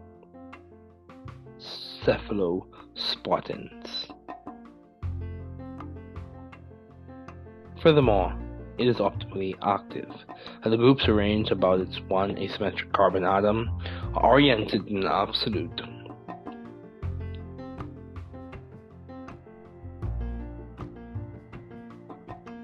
cephalosporins. 2.05 4.11
Furthermore, 7.83 8.35
it 8.79 8.87
is 8.87 8.97
optimally 8.97 9.55
active, 9.63 10.09
and 10.63 10.73
the 10.73 10.77
groups 10.77 11.09
arranged 11.09 11.53
about 11.53 11.81
its 11.81 12.01
one 12.09 12.37
asymmetric 12.37 12.93
carbon 12.93 13.25
atom 13.25 13.69
are 14.15 14.31
oriented 14.31 14.87
in 14.87 14.99
an 14.99 15.07
absolute 15.07 15.81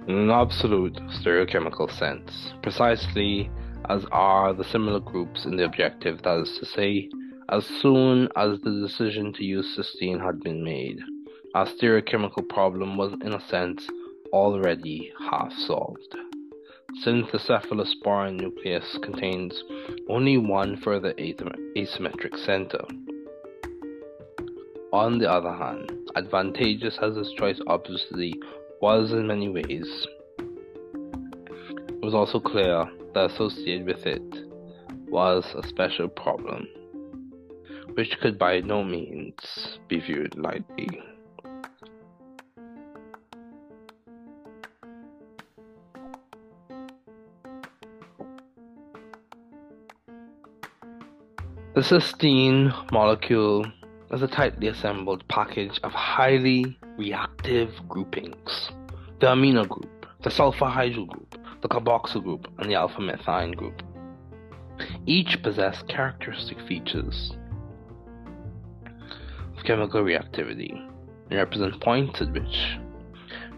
in 0.07 0.17
an 0.17 0.31
absolute 0.31 0.95
stereochemical 1.21 1.91
sense, 1.99 2.55
precisely 2.63 3.51
as 3.91 4.07
are 4.11 4.55
the 4.55 4.65
similar 4.65 5.01
groups 5.01 5.45
in 5.45 5.57
the 5.57 5.65
objective, 5.65 6.23
that 6.23 6.39
is 6.39 6.59
to 6.59 6.65
say, 6.65 7.11
as 7.51 7.65
soon 7.81 8.29
as 8.37 8.61
the 8.61 8.71
decision 8.71 9.33
to 9.33 9.45
use 9.45 9.77
cysteine 9.77 10.23
had 10.23 10.41
been 10.41 10.63
made, 10.63 10.99
our 11.55 11.67
stereochemical 11.67 12.47
problem 12.49 12.97
was 12.97 13.13
in 13.23 13.33
a 13.33 13.49
sense 13.49 13.89
already 14.33 15.13
half 15.31 15.51
solved. 15.53 16.15
Since 17.03 17.31
the 17.33 17.39
cephalosporin 17.39 18.39
nucleus 18.41 18.99
contains 19.03 19.63
only 20.09 20.37
one 20.37 20.77
further 20.77 21.15
asymmetric 21.15 22.37
center. 22.45 22.85
On 24.93 25.19
the 25.19 25.31
other 25.31 25.53
hand, 25.53 25.93
advantageous 26.17 26.99
as 27.01 27.15
this 27.15 27.33
choice 27.33 27.61
obviously 27.67 28.35
was 28.81 29.13
in 29.13 29.27
many 29.27 29.49
ways, 29.49 30.07
it 31.89 32.05
was 32.05 32.15
also 32.15 32.41
clear 32.41 32.85
that 33.15 33.31
associated 33.31 33.87
with 33.87 34.07
it 34.07 34.45
was 35.09 35.45
a 35.55 35.67
special 35.67 36.09
problem, 36.09 36.67
which 37.99 38.21
could 38.21 38.39
by 38.39 38.61
no 38.61 38.85
means 38.85 39.81
be 39.89 39.99
viewed 39.99 40.39
lightly. 40.39 41.03
The 51.75 51.81
cysteine 51.81 52.73
molecule 52.93 53.67
is 54.13 54.23
a 54.23 54.29
tightly 54.29 54.69
assembled 54.69 55.27
package 55.27 55.81
of 55.83 55.91
highly 55.91 56.79
reactive 56.97 57.73
groupings. 57.89 58.71
The 59.19 59.27
amino 59.27 59.67
group, 59.67 60.07
the 60.23 60.31
sulfhydryl 60.31 61.09
group, 61.09 61.35
the 61.63 61.69
carboxyl 61.69 62.23
group, 62.23 62.47
and 62.59 62.71
the 62.71 62.77
alpha-methine 62.77 63.57
group. 63.57 63.83
Each 65.05 65.43
possess 65.43 65.83
characteristic 65.89 66.61
features 66.61 67.33
chemical 69.69 70.03
reactivity. 70.03 70.73
And 71.29 71.39
represent 71.39 71.79
points 71.83 72.23
at 72.23 72.33
which 72.33 72.79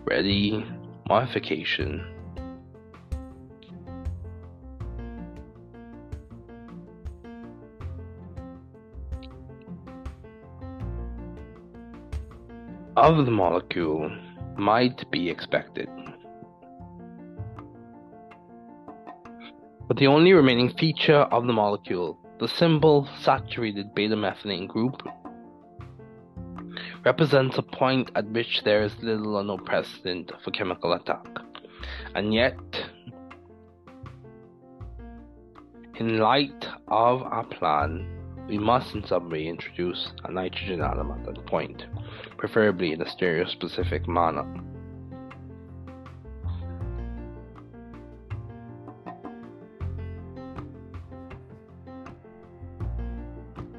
ready? 0.04 0.66
Modification. 1.08 2.04
Of 12.96 13.24
the 13.24 13.30
molecule 13.30 14.10
might 14.58 15.08
be 15.12 15.30
expected. 15.30 15.88
But 19.86 19.96
the 19.96 20.08
only 20.08 20.32
remaining 20.32 20.70
feature 20.70 21.22
of 21.36 21.46
the 21.46 21.52
molecule, 21.52 22.18
the 22.40 22.48
simple 22.48 23.08
saturated 23.20 23.94
beta 23.94 24.16
methylene 24.16 24.66
group, 24.66 25.02
represents 27.04 27.56
a 27.58 27.62
point 27.62 28.10
at 28.14 28.26
which 28.30 28.62
there 28.64 28.82
is 28.82 28.92
little 29.02 29.36
or 29.36 29.44
no 29.44 29.56
precedent 29.56 30.32
for 30.44 30.50
chemical 30.50 30.92
attack. 30.92 31.26
And 32.14 32.34
yet, 32.34 32.58
in 35.98 36.18
light 36.18 36.66
of 36.88 37.22
our 37.22 37.44
plan, 37.44 38.06
we 38.48 38.58
must 38.58 38.94
in 38.94 39.04
some 39.04 39.30
way 39.30 39.46
introduce 39.46 40.12
a 40.24 40.32
nitrogen 40.32 40.80
atom 40.82 41.12
at 41.12 41.24
that 41.24 41.46
point 41.46 41.84
preferably 42.36 42.92
in 42.92 43.00
a 43.00 43.04
stereospecific 43.04 44.08
manner. 44.08 44.44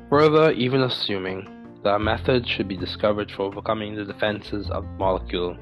Further, 0.10 0.52
even 0.52 0.82
assuming 0.82 1.61
that 1.84 1.96
a 1.96 2.00
method 2.00 2.48
should 2.48 2.68
be 2.68 2.78
discovered 2.78 3.32
for 3.32 3.44
overcoming 3.44 3.96
the 3.96 4.06
defenses 4.06 4.70
of 4.70 4.84
the 4.84 4.98
molecule 4.98 5.58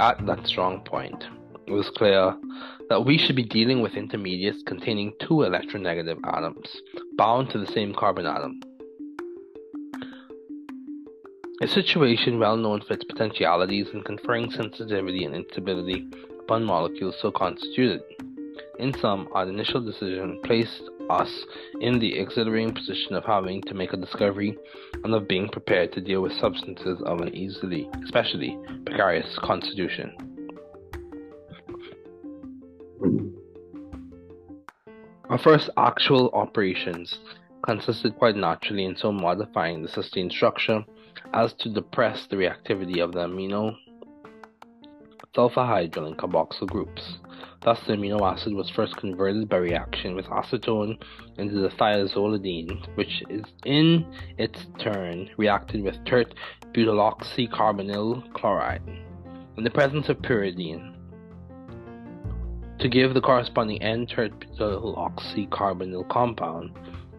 at 0.00 0.24
that 0.26 0.46
strong 0.46 0.80
point, 0.84 1.24
it 1.66 1.72
was 1.72 1.90
clear 1.90 2.34
that 2.88 3.04
we 3.04 3.18
should 3.18 3.36
be 3.36 3.44
dealing 3.44 3.82
with 3.82 3.94
intermediates 3.94 4.62
containing 4.66 5.12
two 5.20 5.34
electronegative 5.34 6.18
atoms 6.24 6.68
bound 7.16 7.50
to 7.50 7.58
the 7.58 7.70
same 7.72 7.94
carbon 7.94 8.26
atom 8.26 8.60
a 11.60 11.66
situation 11.66 12.38
well 12.38 12.56
known 12.56 12.80
for 12.80 12.94
its 12.94 13.04
potentialities 13.04 13.88
in 13.92 14.02
conferring 14.02 14.50
sensitivity 14.50 15.24
and 15.24 15.34
instability 15.34 16.06
upon 16.40 16.64
molecules 16.64 17.16
so 17.20 17.32
constituted. 17.32 18.00
In 18.78 18.94
sum, 18.94 19.28
our 19.32 19.48
initial 19.48 19.84
decision 19.84 20.40
placed 20.44 20.82
us 21.10 21.44
in 21.80 21.98
the 21.98 22.18
exhilarating 22.18 22.74
position 22.74 23.14
of 23.14 23.24
having 23.24 23.62
to 23.62 23.74
make 23.74 23.92
a 23.92 23.96
discovery 23.96 24.56
and 25.04 25.14
of 25.14 25.28
being 25.28 25.48
prepared 25.48 25.92
to 25.92 26.00
deal 26.00 26.20
with 26.20 26.32
substances 26.32 27.00
of 27.06 27.20
an 27.20 27.34
easily, 27.34 27.88
especially 28.04 28.58
precarious 28.84 29.38
constitution. 29.42 30.12
Our 35.30 35.38
first 35.38 35.68
actual 35.76 36.30
operations 36.32 37.18
consisted 37.62 38.16
quite 38.16 38.36
naturally 38.36 38.84
in 38.84 38.96
so 38.96 39.12
modifying 39.12 39.82
the 39.82 39.88
cysteine 39.88 40.30
structure 40.30 40.84
as 41.34 41.52
to 41.54 41.68
depress 41.68 42.26
the 42.26 42.36
reactivity 42.36 43.02
of 43.02 43.12
the 43.12 43.20
amino 43.20 43.76
sulfhydryl 45.36 46.06
and 46.06 46.16
carboxyl 46.16 46.66
groups. 46.66 47.18
Thus, 47.62 47.80
the 47.86 47.94
amino 47.94 48.20
acid 48.20 48.54
was 48.54 48.70
first 48.70 48.96
converted 48.96 49.48
by 49.48 49.56
reaction 49.56 50.14
with 50.14 50.26
acetone 50.26 51.00
into 51.36 51.56
the 51.56 51.68
thiazolidine, 51.68 52.96
which 52.96 53.22
is 53.28 53.44
in 53.64 54.06
its 54.38 54.66
turn 54.78 55.30
reacted 55.36 55.82
with 55.82 56.04
tert 56.04 56.34
butyloxycarbonyl 56.72 58.32
chloride 58.34 58.82
in 59.56 59.64
the 59.64 59.70
presence 59.70 60.08
of 60.08 60.18
pyridine 60.18 60.94
to 62.78 62.88
give 62.88 63.12
the 63.12 63.20
corresponding 63.20 63.82
N-tert 63.82 64.32
butyloxycarbonyl 64.56 66.08
compound. 66.08 66.70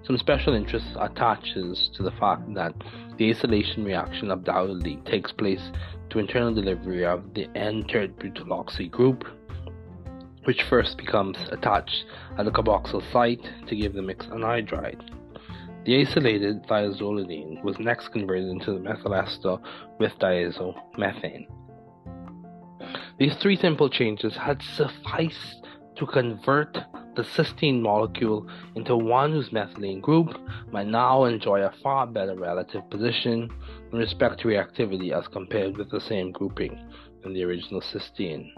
Some 0.04 0.18
special 0.18 0.54
interest 0.54 0.88
attaches 0.98 1.90
to 1.96 2.04
the 2.04 2.12
fact 2.12 2.54
that 2.54 2.74
the 3.18 3.30
acylation 3.30 3.86
reaction 3.86 4.32
undoubtedly 4.32 5.00
takes 5.06 5.34
place 5.34 5.72
to 6.10 6.20
internal 6.20 6.54
delivery 6.54 7.06
of 7.06 7.34
the 7.34 7.48
N-tert 7.56 8.18
butyloxy 8.18 8.90
group, 8.90 9.26
which 10.50 10.64
first 10.64 10.98
becomes 10.98 11.38
attached 11.52 12.06
at 12.40 12.44
the 12.44 12.50
carboxyl 12.50 13.04
site 13.14 13.48
to 13.68 13.76
give 13.76 13.94
the 13.94 14.02
mixed 14.02 14.32
anhydride. 14.32 15.00
The 15.86 16.04
acylated 16.04 16.66
thiazolidine 16.66 17.64
was 17.64 17.78
next 17.78 18.08
converted 18.08 18.50
into 18.50 18.74
the 18.74 18.80
methyl 18.80 19.14
ester 19.14 19.58
with 20.00 20.12
diazomethane. 20.18 21.46
These 23.20 23.36
three 23.36 23.58
simple 23.58 23.92
changes 23.92 24.36
had 24.36 24.64
sufficed 24.64 25.68
to 25.98 26.08
convert 26.08 26.74
the 27.16 27.22
cysteine 27.22 27.84
molecule 27.84 28.50
into 28.74 28.98
one 28.98 29.34
whose 29.34 29.50
methylene 29.50 30.02
group 30.02 30.36
might 30.72 30.88
now 30.88 31.26
enjoy 31.26 31.60
a 31.60 31.76
far 31.84 32.08
better 32.08 32.36
relative 32.36 32.90
position 32.90 33.48
in 33.94 34.00
respect 34.00 34.40
to 34.40 34.48
reactivity 34.48 35.16
as 35.16 35.28
compared 35.28 35.78
with 35.78 35.92
the 35.92 36.02
same 36.02 36.32
grouping 36.32 36.76
in 37.24 37.34
the 37.34 37.44
original 37.44 37.82
cysteine. 37.82 38.50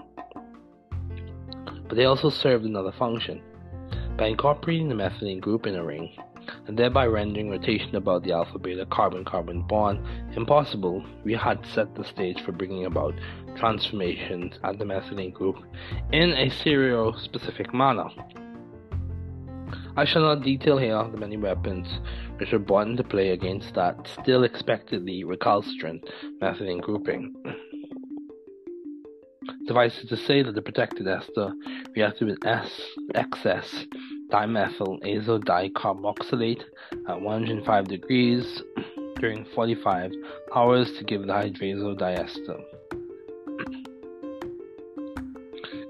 But 1.91 1.97
they 1.97 2.05
also 2.05 2.29
served 2.29 2.63
another 2.63 2.93
function. 2.93 3.41
By 4.15 4.27
incorporating 4.27 4.87
the 4.87 4.95
methylene 4.95 5.41
group 5.41 5.67
in 5.67 5.75
a 5.75 5.83
ring, 5.83 6.09
and 6.65 6.79
thereby 6.79 7.05
rendering 7.05 7.49
rotation 7.49 7.97
about 7.97 8.23
the 8.23 8.31
alpha 8.31 8.57
beta 8.59 8.85
carbon 8.85 9.25
carbon 9.25 9.63
bond 9.63 9.99
impossible, 10.37 11.03
we 11.25 11.33
had 11.33 11.65
set 11.65 11.93
the 11.93 12.05
stage 12.05 12.39
for 12.43 12.53
bringing 12.53 12.85
about 12.85 13.13
transformations 13.57 14.57
at 14.63 14.79
the 14.79 14.85
methylene 14.85 15.33
group 15.33 15.57
in 16.13 16.29
a 16.31 16.49
serial 16.49 17.11
stereospecific 17.11 17.73
manner. 17.73 18.07
I 19.97 20.05
shall 20.05 20.21
not 20.21 20.43
detail 20.43 20.77
here 20.77 21.03
the 21.11 21.17
many 21.17 21.35
weapons 21.35 21.89
which 22.37 22.53
were 22.53 22.59
brought 22.59 22.87
into 22.87 23.03
play 23.03 23.31
against 23.31 23.73
that 23.73 24.07
still 24.07 24.45
expectedly 24.45 25.25
recalcitrant 25.25 26.09
methylene 26.41 26.79
grouping. 26.79 27.33
It 29.67 30.07
to 30.09 30.17
say 30.17 30.43
that 30.43 30.53
the 30.53 30.61
protected 30.61 31.07
ester 31.07 31.53
reacted 31.95 32.27
with 32.27 32.45
S 32.45 32.69
excess 33.15 33.85
dimethyl 34.29 35.01
azodicarboxylate 35.03 36.63
at 37.07 37.21
105 37.21 37.87
degrees 37.87 38.63
during 39.19 39.45
45 39.55 40.11
hours 40.55 40.91
to 40.97 41.03
give 41.03 41.21
the 41.21 41.33
hydrazodiester 41.33 42.61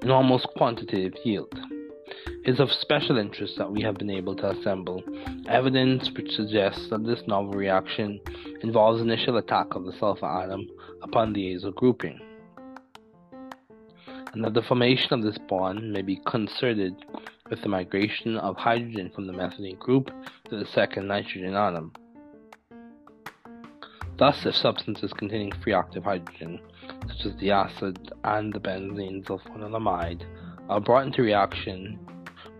an 0.01 0.09
almost 0.11 0.47
quantitative 0.57 1.13
yield. 1.23 1.53
It 2.43 2.53
is 2.53 2.59
of 2.59 2.71
special 2.71 3.17
interest 3.17 3.57
that 3.57 3.71
we 3.71 3.81
have 3.83 3.97
been 3.97 4.09
able 4.09 4.35
to 4.37 4.49
assemble 4.49 5.03
evidence 5.47 6.09
which 6.15 6.31
suggests 6.31 6.89
that 6.89 7.05
this 7.05 7.21
novel 7.27 7.53
reaction 7.53 8.19
involves 8.61 9.01
initial 9.01 9.37
attack 9.37 9.75
of 9.75 9.85
the 9.85 9.93
sulfur 9.93 10.25
atom 10.25 10.67
upon 11.03 11.33
the 11.33 11.53
azo 11.53 11.71
grouping, 11.71 12.19
and 14.33 14.43
that 14.43 14.53
the 14.53 14.61
formation 14.61 15.13
of 15.13 15.23
this 15.23 15.37
bond 15.37 15.91
may 15.91 16.01
be 16.01 16.21
concerted 16.25 16.95
with 17.49 17.61
the 17.61 17.69
migration 17.69 18.37
of 18.37 18.55
hydrogen 18.55 19.11
from 19.13 19.27
the 19.27 19.33
methylene 19.33 19.77
group 19.77 20.09
to 20.49 20.57
the 20.57 20.65
second 20.65 21.07
nitrogen 21.07 21.53
atom. 21.53 21.91
Thus, 24.17 24.45
if 24.45 24.55
substances 24.55 25.11
containing 25.13 25.51
free 25.51 25.73
active 25.73 26.03
hydrogen, 26.03 26.59
such 27.07 27.25
as 27.25 27.39
the 27.39 27.51
acid 27.51 28.13
and 28.23 28.53
the 28.53 28.59
benzene 28.59 29.25
sulfonamide, 29.25 30.23
are 30.69 30.79
brought 30.79 31.07
into 31.07 31.23
reaction 31.23 31.99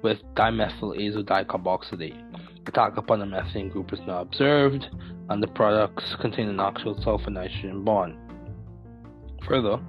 with 0.01 0.19
dimethyl 0.36 0.97
azodicarboxylate, 0.97 2.67
attack 2.67 2.97
upon 2.97 3.19
the 3.19 3.25
methane 3.25 3.69
group 3.69 3.93
is 3.93 3.99
not 4.07 4.21
observed, 4.21 4.88
and 5.29 5.41
the 5.41 5.47
products 5.47 6.15
contain 6.19 6.49
an 6.49 6.60
actual 6.60 6.99
sulfur 7.01 7.29
nitrogen 7.29 7.84
bond. 7.84 8.17
Further, 9.47 9.79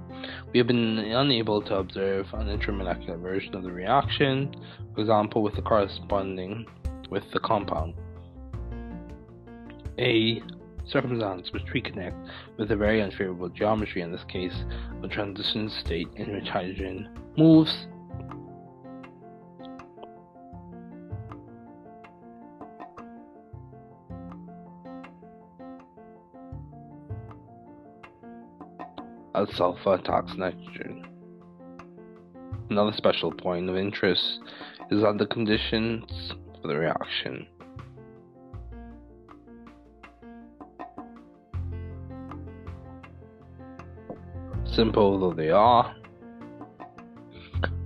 we 0.51 0.57
have 0.57 0.67
been 0.67 0.99
unable 0.99 1.61
to 1.61 1.75
observe 1.75 2.27
an 2.33 2.47
intermolecular 2.47 3.19
version 3.21 3.55
of 3.55 3.63
the 3.63 3.71
reaction, 3.71 4.53
for 4.93 5.01
example, 5.01 5.41
with 5.41 5.55
the 5.55 5.61
corresponding 5.61 6.65
with 7.09 7.23
the 7.33 7.39
compound. 7.39 7.93
A 9.99 10.41
circumstance 10.85 11.51
which 11.53 11.63
we 11.73 11.81
connect 11.81 12.17
with 12.57 12.71
a 12.71 12.75
very 12.75 13.01
unfavorable 13.01 13.49
geometry, 13.49 14.01
in 14.01 14.11
this 14.11 14.23
case, 14.27 14.65
a 15.03 15.07
transition 15.07 15.69
state 15.69 16.07
in 16.15 16.33
which 16.33 16.47
hydrogen 16.47 17.09
moves 17.37 17.87
as 29.35 29.47
sulfur 29.55 29.95
attacks 29.95 30.33
nitrogen. 30.37 31.05
Another 32.69 32.93
special 32.95 33.31
point 33.31 33.69
of 33.69 33.75
interest 33.75 34.39
is 34.91 35.01
that 35.01 35.17
the 35.17 35.25
conditions 35.25 36.33
for 36.61 36.67
the 36.67 36.75
reaction. 36.75 37.47
Simple 44.65 45.19
though 45.19 45.33
they 45.33 45.51
are, 45.51 45.95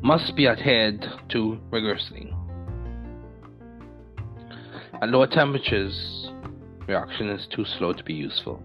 must 0.01 0.35
be 0.35 0.47
adhered 0.47 1.05
to 1.29 1.59
rigorously. 1.69 2.33
At 5.01 5.09
lower 5.09 5.27
temperatures, 5.27 6.29
reaction 6.87 7.29
is 7.29 7.45
too 7.47 7.65
slow 7.65 7.93
to 7.93 8.03
be 8.03 8.13
useful 8.13 8.63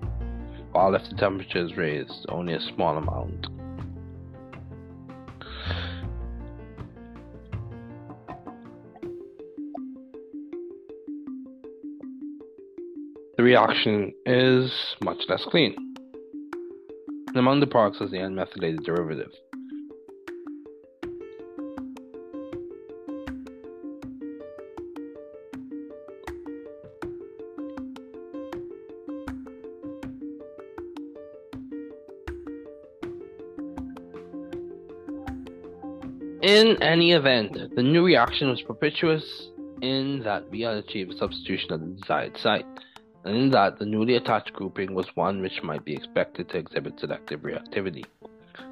while 0.73 0.95
if 0.95 1.03
the 1.09 1.17
temperature 1.17 1.65
is 1.65 1.77
raised 1.77 2.27
only 2.29 2.55
a 2.55 2.61
small 2.61 2.97
amount. 2.97 3.47
The 13.37 13.43
reaction 13.43 14.13
is 14.25 14.73
much 15.03 15.19
less 15.29 15.45
clean. 15.47 15.75
Among 17.35 17.61
the 17.61 17.67
products 17.67 18.01
is 18.01 18.11
the 18.11 18.19
unmethylated 18.19 18.85
derivative. 18.85 19.33
In 36.73 36.83
any 36.83 37.13
event, 37.13 37.77
the 37.77 37.83
new 37.83 38.03
reaction 38.03 38.49
was 38.49 38.63
propitious 38.63 39.51
in 39.83 40.23
that 40.25 40.49
we 40.49 40.63
had 40.63 40.79
achieved 40.79 41.19
substitution 41.19 41.71
at 41.71 41.81
the 41.81 42.01
desired 42.01 42.39
site, 42.39 42.65
and 43.25 43.37
in 43.37 43.51
that 43.51 43.79
the 43.79 43.85
newly 43.85 44.17
attached 44.17 44.55
grouping 44.55 44.95
was 44.95 45.15
one 45.15 45.43
which 45.43 45.63
might 45.63 45.85
be 45.85 45.95
expected 45.95 46.49
to 46.49 46.57
exhibit 46.57 46.99
selective 46.99 47.41
reactivity. 47.41 48.07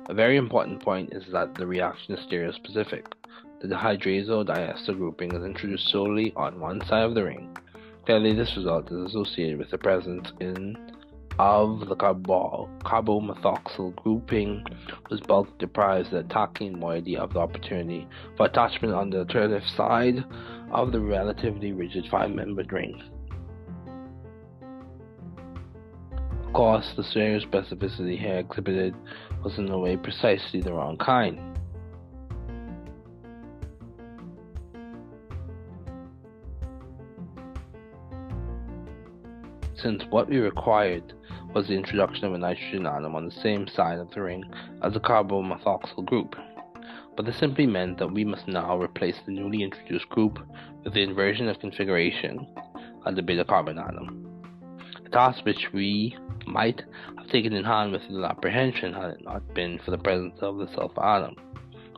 A 0.08 0.14
very 0.14 0.38
important 0.38 0.82
point 0.82 1.12
is 1.12 1.24
that 1.30 1.54
the 1.56 1.66
reaction 1.66 2.14
is 2.14 2.24
stereospecific. 2.24 3.04
The 3.60 3.68
dihydrazo 3.68 4.46
diester 4.46 4.96
grouping 4.96 5.34
is 5.34 5.44
introduced 5.44 5.90
solely 5.90 6.32
on 6.36 6.58
one 6.58 6.82
side 6.86 7.04
of 7.04 7.14
the 7.14 7.24
ring. 7.24 7.54
Clearly, 8.06 8.32
this 8.32 8.56
result 8.56 8.90
is 8.90 9.10
associated 9.10 9.58
with 9.58 9.70
the 9.70 9.76
presence 9.76 10.32
in 10.40 10.89
of 11.40 11.88
the 11.88 11.96
carbo- 11.96 12.68
carbomethoxyl 12.84 13.96
grouping 13.96 14.62
was 15.08 15.22
bulk 15.22 15.48
deprived 15.58 16.10
the 16.10 16.18
attacking 16.18 16.78
moiety 16.78 17.16
of 17.16 17.32
the 17.32 17.38
opportunity 17.38 18.06
for 18.36 18.44
attachment 18.44 18.92
on 18.92 19.08
the 19.08 19.20
alternative 19.20 19.66
side 19.74 20.22
of 20.70 20.92
the 20.92 21.00
relatively 21.00 21.72
rigid 21.72 22.06
five-membered 22.10 22.70
ring. 22.70 23.02
Of 26.46 26.52
course, 26.52 26.92
the 26.94 27.02
stereospecificity 27.02 28.18
here 28.18 28.36
exhibited 28.36 28.94
was 29.42 29.56
in 29.56 29.70
a 29.70 29.78
way 29.78 29.96
precisely 29.96 30.60
the 30.60 30.74
wrong 30.74 30.98
kind. 30.98 31.40
Since 39.74 40.02
what 40.10 40.28
we 40.28 40.36
required 40.36 41.14
was 41.54 41.66
the 41.66 41.74
introduction 41.74 42.24
of 42.24 42.34
a 42.34 42.38
nitrogen 42.38 42.86
atom 42.86 43.16
on 43.16 43.26
the 43.26 43.40
same 43.42 43.66
side 43.66 43.98
of 43.98 44.10
the 44.12 44.22
ring 44.22 44.44
as 44.82 44.92
the 44.92 45.00
carbomethoxyl 45.00 46.04
group. 46.06 46.36
But 47.16 47.26
this 47.26 47.38
simply 47.38 47.66
meant 47.66 47.98
that 47.98 48.12
we 48.12 48.24
must 48.24 48.46
now 48.46 48.80
replace 48.80 49.16
the 49.26 49.32
newly 49.32 49.62
introduced 49.62 50.08
group 50.10 50.38
with 50.84 50.94
the 50.94 51.02
inversion 51.02 51.48
of 51.48 51.58
configuration 51.58 52.46
of 53.04 53.16
the 53.16 53.22
beta 53.22 53.44
carbon 53.44 53.78
atom. 53.78 54.26
A 55.04 55.08
task 55.08 55.44
which 55.44 55.68
we 55.72 56.16
might 56.46 56.82
have 57.18 57.28
taken 57.28 57.52
in 57.52 57.64
hand 57.64 57.92
with 57.92 58.02
little 58.02 58.26
apprehension 58.26 58.92
had 58.92 59.10
it 59.10 59.24
not 59.24 59.54
been 59.54 59.80
for 59.84 59.90
the 59.90 59.98
presence 59.98 60.38
of 60.40 60.58
the 60.58 60.68
sulfur 60.74 61.04
atom, 61.04 61.34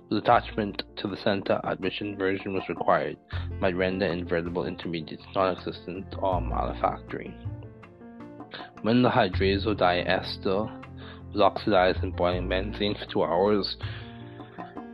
whose 0.09 0.23
attachment 0.23 0.83
to 0.97 1.09
the 1.09 1.17
center 1.19 1.61
at 1.65 1.81
which 1.81 2.01
inversion 2.01 2.55
was 2.55 2.69
required 2.69 3.17
might 3.61 3.77
render 3.77 4.07
invertible 4.07 4.67
intermediates 4.67 5.25
non 5.35 5.57
existent 5.57 6.07
or 6.19 6.41
malefactory. 6.41 7.35
When 8.83 9.03
the 9.03 9.11
hydrazo 9.11 9.77
diester 9.77 10.68
was 11.33 11.40
oxidized 11.40 12.03
in 12.03 12.11
boiling 12.11 12.49
benzene 12.49 12.99
for 12.99 13.07
two 13.07 13.23
hours, 13.23 13.77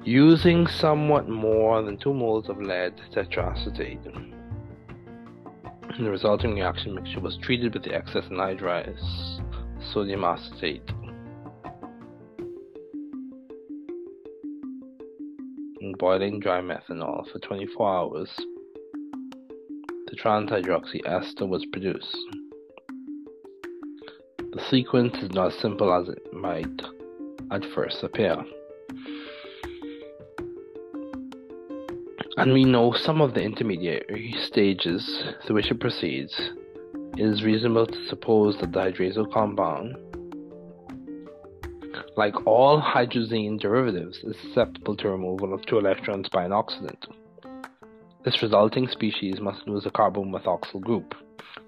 using 0.04 0.66
somewhat 0.66 1.26
more 1.26 1.82
than 1.82 1.96
2 1.96 2.12
moles 2.12 2.50
of 2.50 2.60
lead 2.60 3.00
tetraacetate. 3.14 4.04
The 5.98 6.10
resulting 6.10 6.54
reaction 6.54 6.94
mixture 6.94 7.20
was 7.20 7.38
treated 7.38 7.72
with 7.72 7.82
the 7.82 7.94
excess 7.94 8.24
anhydrous 8.26 9.40
sodium 9.92 10.22
acetate. 10.22 10.82
In 15.80 15.94
boiling 15.98 16.40
dry 16.40 16.60
methanol 16.60 17.26
for 17.32 17.38
24 17.38 17.96
hours, 17.96 18.30
the 20.06 20.16
trans 20.16 20.50
hydroxy 20.50 21.00
ester 21.06 21.46
was 21.46 21.64
produced. 21.66 22.16
The 24.58 24.64
sequence 24.70 25.16
is 25.18 25.30
not 25.30 25.52
as 25.52 25.58
simple 25.60 25.92
as 25.92 26.08
it 26.08 26.32
might 26.32 26.82
at 27.52 27.64
first 27.66 28.02
appear. 28.02 28.44
And 32.36 32.52
we 32.52 32.64
know 32.64 32.92
some 32.92 33.20
of 33.20 33.34
the 33.34 33.40
intermediary 33.40 34.34
stages 34.40 35.22
through 35.46 35.54
which 35.54 35.70
it 35.70 35.78
proceeds. 35.78 36.34
It 37.16 37.24
is 37.24 37.44
reasonable 37.44 37.86
to 37.86 38.06
suppose 38.08 38.58
that 38.58 38.72
the 38.72 38.80
hydrazole 38.80 39.32
compound, 39.32 39.94
like 42.16 42.34
all 42.44 42.82
hydrazine 42.82 43.60
derivatives, 43.60 44.18
is 44.24 44.36
susceptible 44.40 44.96
to 44.96 45.08
removal 45.08 45.54
of 45.54 45.64
two 45.66 45.78
electrons 45.78 46.28
by 46.30 46.44
an 46.44 46.50
oxidant. 46.50 47.06
This 48.24 48.42
resulting 48.42 48.88
species 48.88 49.40
must 49.40 49.68
lose 49.68 49.86
a 49.86 49.90
carbomethoxyl 49.90 50.80
group, 50.80 51.14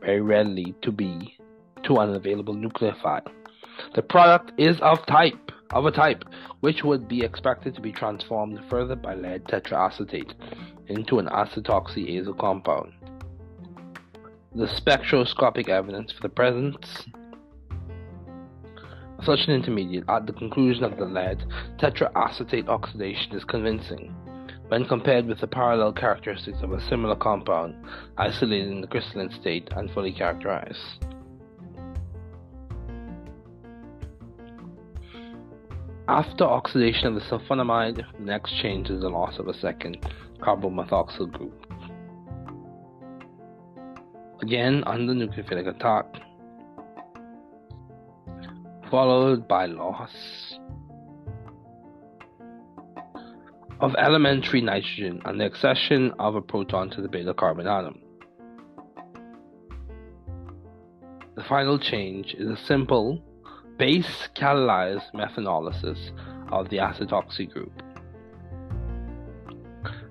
very 0.01 0.21
readily 0.21 0.75
to 0.83 0.91
be 0.91 1.37
to 1.85 1.97
an 1.97 2.15
available 2.15 2.55
nucleophile. 2.55 3.27
The 3.95 4.03
product 4.03 4.53
is 4.59 4.79
of 4.81 5.05
type 5.07 5.51
of 5.73 5.87
a 5.87 5.91
type 5.91 6.25
which 6.61 6.83
would 6.83 7.09
be 7.09 7.23
expected 7.23 7.75
to 7.75 7.81
be 7.81 7.93
transformed 7.93 8.61
further 8.69 8.97
by 8.97 9.15
lead 9.15 9.45
tetraacetate 9.45 10.35
into 10.89 11.19
an 11.19 11.27
acetoxy 11.27 12.21
azo 12.21 12.33
compound. 12.35 12.93
The 14.55 14.67
spectroscopic 14.67 15.69
evidence 15.69 16.13
for 16.13 16.23
the 16.23 16.29
presence 16.29 17.05
of 19.19 19.25
such 19.25 19.47
an 19.47 19.55
intermediate 19.55 20.05
at 20.09 20.27
the 20.27 20.33
conclusion 20.33 20.83
of 20.83 20.97
the 20.97 21.05
lead 21.05 21.45
tetraacetate 21.79 22.69
oxidation 22.69 23.33
is 23.37 23.45
convincing 23.45 24.15
when 24.69 24.87
compared 24.87 25.27
with 25.27 25.41
the 25.41 25.47
parallel 25.47 25.93
characteristics 25.93 26.59
of 26.63 26.73
a 26.73 26.81
similar 26.89 27.17
compound 27.17 27.75
isolated 28.19 28.71
in 28.71 28.81
the 28.81 28.87
crystalline 28.87 29.31
state 29.41 29.69
and 29.77 29.91
fully 29.91 30.13
characterized. 30.13 30.79
After 36.11 36.43
oxidation 36.43 37.07
of 37.07 37.15
the 37.15 37.21
sulfonamide, 37.21 38.03
the 38.19 38.25
next 38.25 38.51
change 38.61 38.91
is 38.91 39.01
the 39.01 39.09
loss 39.09 39.39
of 39.39 39.47
a 39.47 39.55
second 39.55 39.97
carbomethoxyl 40.41 41.31
group. 41.31 41.73
Again, 44.43 44.83
under 44.89 45.13
nucleophilic 45.15 45.69
attack, 45.69 46.07
followed 48.91 49.47
by 49.47 49.67
loss 49.67 50.59
of 53.79 53.95
elementary 53.95 54.63
nitrogen 54.63 55.23
and 55.25 55.41
the 55.41 55.47
accession 55.47 56.13
of 56.19 56.35
a 56.35 56.43
proton 56.43 56.91
to 56.91 57.03
the 57.03 57.09
beta 57.09 57.35
carbon 57.35 57.69
atom. 57.69 58.01
The 61.37 61.45
final 61.45 61.79
change 61.79 62.35
is 62.37 62.49
a 62.49 62.57
simple 62.67 63.23
base 63.81 64.29
catalyzed 64.37 65.11
methanolysis 65.15 66.11
of 66.53 66.69
the 66.69 66.77
acetoxy 66.77 67.51
group. 67.51 67.73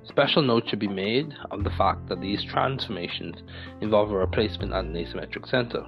Special 0.05 0.41
note 0.41 0.67
should 0.67 0.79
be 0.79 0.87
made 0.87 1.35
of 1.51 1.63
the 1.63 1.69
fact 1.77 2.09
that 2.09 2.19
these 2.19 2.43
transformations 2.43 3.35
involve 3.79 4.11
a 4.11 4.17
replacement 4.17 4.73
at 4.73 4.85
an 4.85 4.93
asymmetric 4.93 5.47
center. 5.47 5.85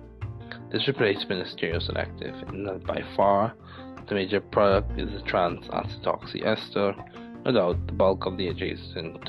This 0.71 0.87
replacement 0.87 1.47
is 1.47 1.55
stereoselective 1.55 2.53
in 2.53 2.65
that 2.65 2.85
by 2.85 3.01
far 3.15 3.55
the 4.07 4.13
major 4.13 4.41
product 4.41 4.99
is 4.99 5.11
the 5.11 5.27
trans 5.27 5.65
acetoxy 5.69 6.45
ester, 6.45 6.93
without 7.43 7.87
the 7.87 7.93
bulk 7.93 8.27
of 8.27 8.37
the 8.37 8.49
adjacent 8.49 9.27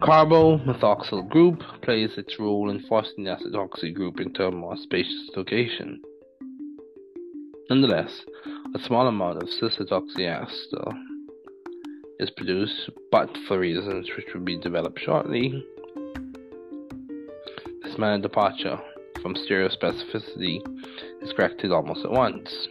Carbomethoxyl 0.00 1.28
group 1.28 1.62
plays 1.82 2.16
its 2.16 2.38
role 2.38 2.70
in 2.70 2.80
forcing 2.88 3.24
the 3.24 3.36
acetoxy 3.36 3.92
group 3.92 4.18
into 4.18 4.46
a 4.46 4.50
more 4.50 4.74
spacious 4.78 5.30
location. 5.36 6.00
Nonetheless, 7.68 8.24
a 8.74 8.78
small 8.78 9.06
amount 9.08 9.42
of 9.42 9.50
cis 9.50 9.78
ester 9.78 10.84
is 12.18 12.30
produced, 12.30 12.88
but 13.12 13.28
for 13.46 13.58
reasons 13.58 14.08
which 14.16 14.26
will 14.32 14.40
be 14.40 14.58
developed 14.58 14.98
shortly, 15.00 15.62
this 17.82 17.98
minor 17.98 18.22
departure 18.22 18.80
from 19.20 19.34
stereospecificity 19.34 20.62
is 21.20 21.32
corrected 21.34 21.72
almost 21.72 22.06
at 22.06 22.10
once. 22.10 22.68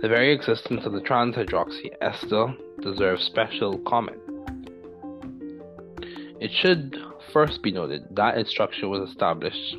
The 0.00 0.08
very 0.08 0.32
existence 0.32 0.86
of 0.86 0.92
the 0.92 1.02
trans 1.02 1.36
hydroxy 1.36 1.90
ester 2.00 2.54
deserves 2.80 3.22
special 3.22 3.78
comment. 3.86 4.31
It 6.42 6.50
should 6.50 6.96
first 7.32 7.62
be 7.62 7.70
noted 7.70 8.16
that 8.16 8.36
its 8.36 8.50
structure 8.50 8.88
was 8.88 9.08
established 9.08 9.76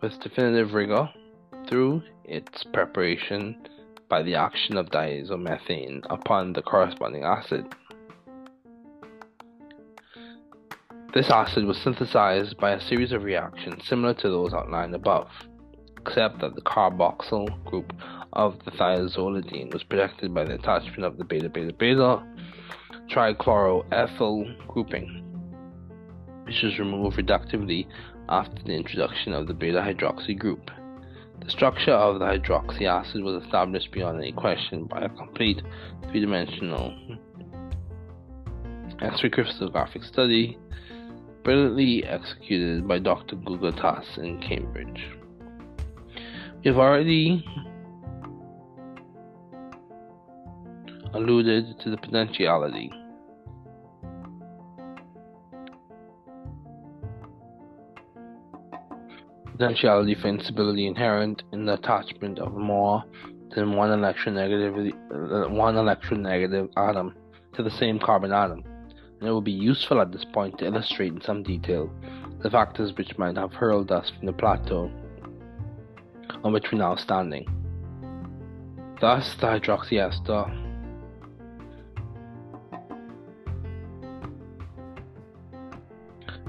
with 0.00 0.18
definitive 0.18 0.74
rigor 0.74 1.08
through 1.68 2.02
its 2.24 2.64
preparation 2.64 3.68
by 4.08 4.24
the 4.24 4.34
action 4.34 4.76
of 4.76 4.90
diazomethane 4.90 6.02
upon 6.10 6.52
the 6.52 6.62
corresponding 6.62 7.22
acid. 7.22 7.64
This 11.14 11.30
acid 11.30 11.64
was 11.64 11.78
synthesized 11.78 12.56
by 12.56 12.72
a 12.72 12.80
series 12.80 13.12
of 13.12 13.22
reactions 13.22 13.86
similar 13.86 14.14
to 14.14 14.28
those 14.28 14.52
outlined 14.52 14.96
above, 14.96 15.30
except 16.00 16.40
that 16.40 16.56
the 16.56 16.62
carboxyl 16.62 17.46
group 17.66 17.92
of 18.32 18.58
the 18.64 18.72
thiazolidine 18.72 19.72
was 19.72 19.84
protected 19.84 20.34
by 20.34 20.42
the 20.42 20.54
attachment 20.54 21.04
of 21.04 21.18
the 21.18 21.24
beta 21.24 21.48
beta 21.48 21.72
beta 21.72 22.20
trichloroethyl 23.10 24.66
grouping, 24.68 25.22
which 26.44 26.62
was 26.62 26.78
removed 26.78 27.16
reductively 27.16 27.86
after 28.28 28.62
the 28.64 28.74
introduction 28.74 29.32
of 29.32 29.46
the 29.46 29.54
beta 29.54 29.78
hydroxy 29.78 30.38
group. 30.38 30.70
The 31.44 31.50
structure 31.50 31.92
of 31.92 32.18
the 32.18 32.24
hydroxy 32.24 32.84
acid 32.84 33.22
was 33.22 33.42
established 33.44 33.92
beyond 33.92 34.18
any 34.18 34.32
question 34.32 34.84
by 34.84 35.02
a 35.02 35.08
complete 35.08 35.62
three 36.10 36.20
dimensional 36.20 36.94
X 39.00 39.22
ray 39.22 39.30
crystallographic 39.30 40.04
study 40.04 40.58
brilliantly 41.44 42.04
executed 42.04 42.88
by 42.88 42.98
Dr. 42.98 43.36
Gougoutas 43.36 44.18
in 44.18 44.40
Cambridge. 44.40 45.10
We 46.64 46.70
have 46.70 46.78
already 46.78 47.44
alluded 51.16 51.78
to 51.80 51.90
the 51.90 51.96
potentiality. 51.96 52.90
Potentiality 59.52 60.14
for 60.14 60.28
instability 60.28 60.86
inherent 60.86 61.42
in 61.52 61.64
the 61.64 61.74
attachment 61.74 62.38
of 62.38 62.52
more 62.54 63.02
than 63.54 63.72
one 63.72 63.88
electronegative 63.90 64.92
uh, 65.10 65.48
one 65.48 65.76
electronegative 65.76 66.68
atom 66.76 67.14
to 67.54 67.62
the 67.62 67.70
same 67.70 67.98
carbon 67.98 68.32
atom, 68.32 68.62
and 69.18 69.28
it 69.28 69.32
will 69.32 69.40
be 69.40 69.52
useful 69.52 70.00
at 70.00 70.12
this 70.12 70.26
point 70.26 70.58
to 70.58 70.66
illustrate 70.66 71.12
in 71.12 71.20
some 71.22 71.42
detail 71.42 71.90
the 72.42 72.50
factors 72.50 72.92
which 72.98 73.16
might 73.16 73.36
have 73.36 73.54
hurled 73.54 73.90
us 73.90 74.10
from 74.10 74.26
the 74.26 74.32
plateau 74.32 74.90
on 76.44 76.52
which 76.52 76.70
we 76.70 76.76
are 76.76 76.80
now 76.80 76.96
standing. 76.96 77.46
Thus, 79.00 79.34
the 79.40 79.46
hydroxyester 79.46 80.65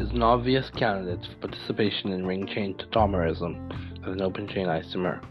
is 0.08 0.14
an 0.14 0.24
obvious 0.24 0.70
candidate 0.70 1.26
for 1.26 1.48
participation 1.48 2.12
in 2.12 2.26
ring 2.26 2.48
chain 2.48 2.74
tautomerism 2.76 3.72
as 4.06 4.14
an 4.14 4.22
open 4.22 4.48
chain 4.48 4.68
isomer, 4.68 5.22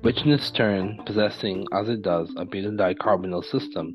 which 0.00 0.22
in 0.22 0.32
its 0.32 0.50
turn, 0.50 0.98
possessing 1.04 1.66
as 1.74 1.88
it 1.90 2.00
does 2.00 2.32
a 2.38 2.44
beta 2.44 2.70
dicarbonyl 2.70 3.44
system, 3.44 3.94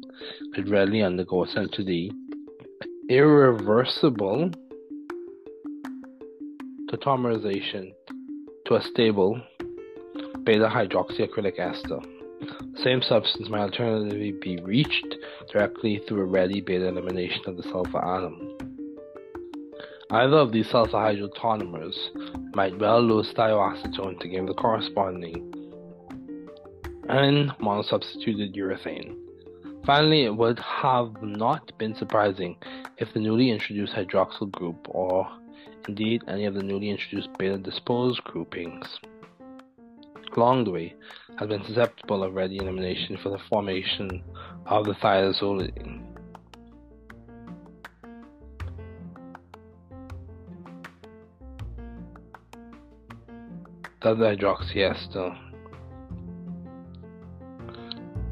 could 0.53 0.69
readily 0.69 1.01
undergo 1.01 1.43
essentially 1.43 2.11
irreversible 3.09 4.51
tautomerization 6.91 7.91
to 8.65 8.75
a 8.75 8.83
stable 8.83 9.41
beta 10.43 10.67
hydroxyacrylic 10.67 11.57
ester. 11.57 11.99
The 12.73 12.83
same 12.83 13.01
substance 13.01 13.49
might 13.49 13.61
alternatively 13.61 14.31
be 14.31 14.57
reached 14.57 15.15
directly 15.51 16.01
through 16.07 16.21
a 16.21 16.25
ready 16.25 16.61
beta 16.61 16.87
elimination 16.87 17.41
of 17.47 17.57
the 17.57 17.63
sulfur 17.63 17.97
atom. 17.97 18.48
Either 20.11 20.37
of 20.37 20.51
these 20.51 20.67
sulfur 20.67 20.97
hydrotonomers 20.97 21.95
might 22.55 22.77
well 22.79 22.99
lose 22.99 23.31
thioacetone 23.33 24.19
to 24.19 24.27
give 24.27 24.47
the 24.47 24.53
corresponding 24.55 25.53
and 27.09 27.51
monosubstituted 27.59 28.55
urethane. 28.55 29.15
Finally, 29.85 30.25
it 30.25 30.35
would 30.35 30.57
have 30.59 31.21
not 31.21 31.71
been 31.77 31.93
surprising 31.95 32.55
if 32.97 33.13
the 33.13 33.19
newly 33.19 33.51
introduced 33.51 33.93
hydroxyl 33.93 34.51
group, 34.51 34.77
or 34.89 35.27
indeed 35.87 36.23
any 36.27 36.45
of 36.45 36.55
the 36.55 36.63
newly 36.63 36.89
introduced 36.89 37.29
beta 37.37 37.57
disposed 37.57 38.23
groupings, 38.23 38.99
along 40.35 40.63
the 40.63 40.71
way 40.71 40.95
has 41.37 41.47
been 41.47 41.63
susceptible 41.65 42.23
of 42.23 42.33
ready 42.33 42.57
elimination 42.57 43.15
for 43.17 43.29
the 43.29 43.39
formation 43.49 44.23
of 44.65 44.85
the 44.85 44.93
thiazolidine. 44.93 46.08
The 54.01 54.15
hydroxyester 54.15 55.37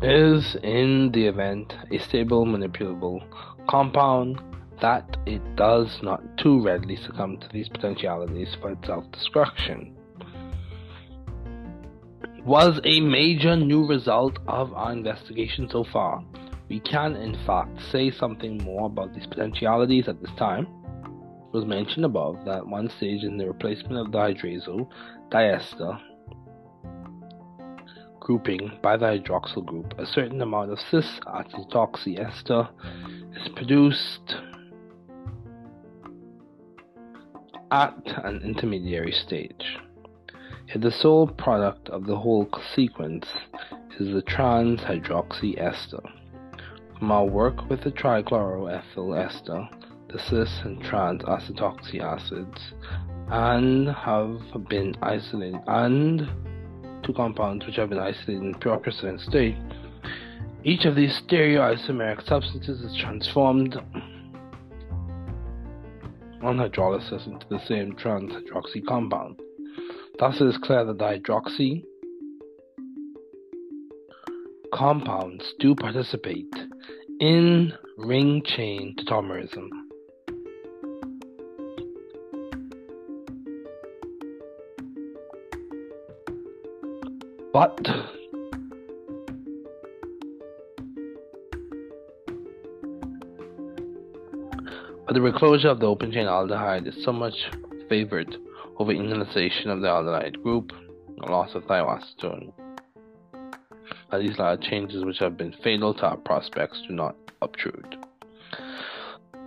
is, 0.02 0.56
in 0.64 1.12
the 1.12 1.28
event, 1.28 1.76
a 1.92 1.98
stable 1.98 2.46
manipulable 2.46 3.22
compound 3.68 4.40
that 4.80 5.18
it 5.26 5.42
does 5.58 6.00
not 6.02 6.22
too 6.38 6.64
readily 6.64 6.96
succumb 6.96 7.38
to 7.40 7.50
these 7.50 7.68
potentialities 7.68 8.56
for 8.62 8.72
its 8.72 8.88
self 8.88 9.12
destruction 9.12 9.94
was 12.46 12.80
a 12.86 13.02
major 13.02 13.58
new 13.58 13.86
result 13.86 14.40
of 14.48 14.72
our 14.74 14.94
investigation 14.94 15.70
so 15.70 15.84
far. 15.84 16.24
We 16.70 16.80
can, 16.80 17.18
in 17.18 17.36
fact, 17.46 17.82
say 17.92 18.10
something 18.10 18.64
more 18.64 18.86
about 18.86 19.14
these 19.14 19.28
potentialities 19.28 20.08
at 20.08 20.22
this 20.22 20.32
time. 20.38 20.66
It 21.04 21.54
was 21.54 21.66
mentioned 21.66 22.06
above 22.06 22.46
that 22.46 22.66
one 22.66 22.90
stage 22.90 23.24
in 23.26 23.36
the 23.36 23.48
replacement 23.48 23.98
of 23.98 24.14
the 24.14 24.18
hydrazo 24.18 24.88
diester 25.30 26.00
grouping 28.28 28.78
by 28.82 28.98
the 28.98 29.06
hydroxyl 29.06 29.66
group, 29.66 29.94
a 29.98 30.06
certain 30.06 30.42
amount 30.42 30.70
of 30.70 30.78
cis 30.92 31.20
acetoxy 31.28 32.20
ester 32.20 32.68
is 33.34 33.48
produced 33.56 34.36
at 37.72 37.96
an 38.26 38.42
intermediary 38.44 39.14
stage. 39.14 39.78
If 40.68 40.82
the 40.82 40.92
sole 40.92 41.28
product 41.28 41.88
of 41.88 42.06
the 42.06 42.18
whole 42.18 42.50
sequence 42.76 43.26
is 43.98 44.14
the 44.14 44.22
trans 44.22 44.82
hydroxy 44.82 45.58
ester. 45.58 46.02
From 47.00 47.12
our 47.12 47.26
work 47.26 47.70
with 47.70 47.82
the 47.82 47.92
trichloroethyl 47.92 49.26
ester, 49.26 49.70
the 50.10 50.20
cis 50.20 50.60
and 50.66 50.84
trans 50.84 51.22
acetoxy 51.24 52.02
acids, 52.02 52.74
and 53.30 53.90
have 53.90 54.40
been 54.70 54.96
isolated 55.02 55.60
and 55.68 56.30
two 57.04 57.14
compounds 57.14 57.66
which 57.66 57.76
have 57.76 57.90
been 57.90 58.00
isolated 58.00 58.42
in 58.42 58.56
pure 58.56 58.80
crystalline 58.80 59.20
state, 59.20 59.56
each 60.64 60.86
of 60.86 60.96
these 60.96 61.22
stereoisomeric 61.22 62.26
substances 62.28 62.82
is 62.82 62.96
transformed 62.98 63.76
on 66.42 66.58
hydrolysis 66.58 67.26
into 67.28 67.46
the 67.50 67.60
same 67.66 67.96
trans 67.96 68.32
hydroxy 68.32 68.86
compound. 68.86 69.40
Thus, 70.20 70.40
it 70.42 70.48
is 70.48 70.58
clear 70.58 70.86
that 70.86 70.98
the 70.98 71.04
hydroxy 71.04 71.84
compounds 74.74 75.54
do 75.60 75.76
participate 75.76 76.54
in 77.20 77.74
ring 77.98 78.44
chain 78.44 78.96
tautomerism. 78.98 79.70
But 87.58 87.76
but 95.08 95.14
the 95.16 95.22
reclosure 95.22 95.70
of 95.70 95.80
the 95.80 95.88
open 95.88 96.12
chain 96.12 96.28
aldehyde 96.28 96.86
is 96.86 97.04
so 97.04 97.12
much 97.12 97.34
favored 97.90 98.36
over 98.78 98.94
internalization 98.94 99.70
of 99.70 99.82
the 99.82 99.88
aldehyde 99.88 100.44
group, 100.44 100.72
and 101.08 101.30
loss 101.32 101.56
of 101.56 101.64
thioacetone. 101.64 102.54
That 104.12 104.20
these 104.20 104.38
large 104.38 104.62
changes 104.62 105.04
which 105.04 105.18
have 105.18 105.36
been 105.36 105.56
fatal 105.64 105.96
to 105.96 106.06
our 106.10 106.18
prospects 106.18 106.84
do 106.88 106.94
not 106.94 107.16
obtrude. 107.42 107.96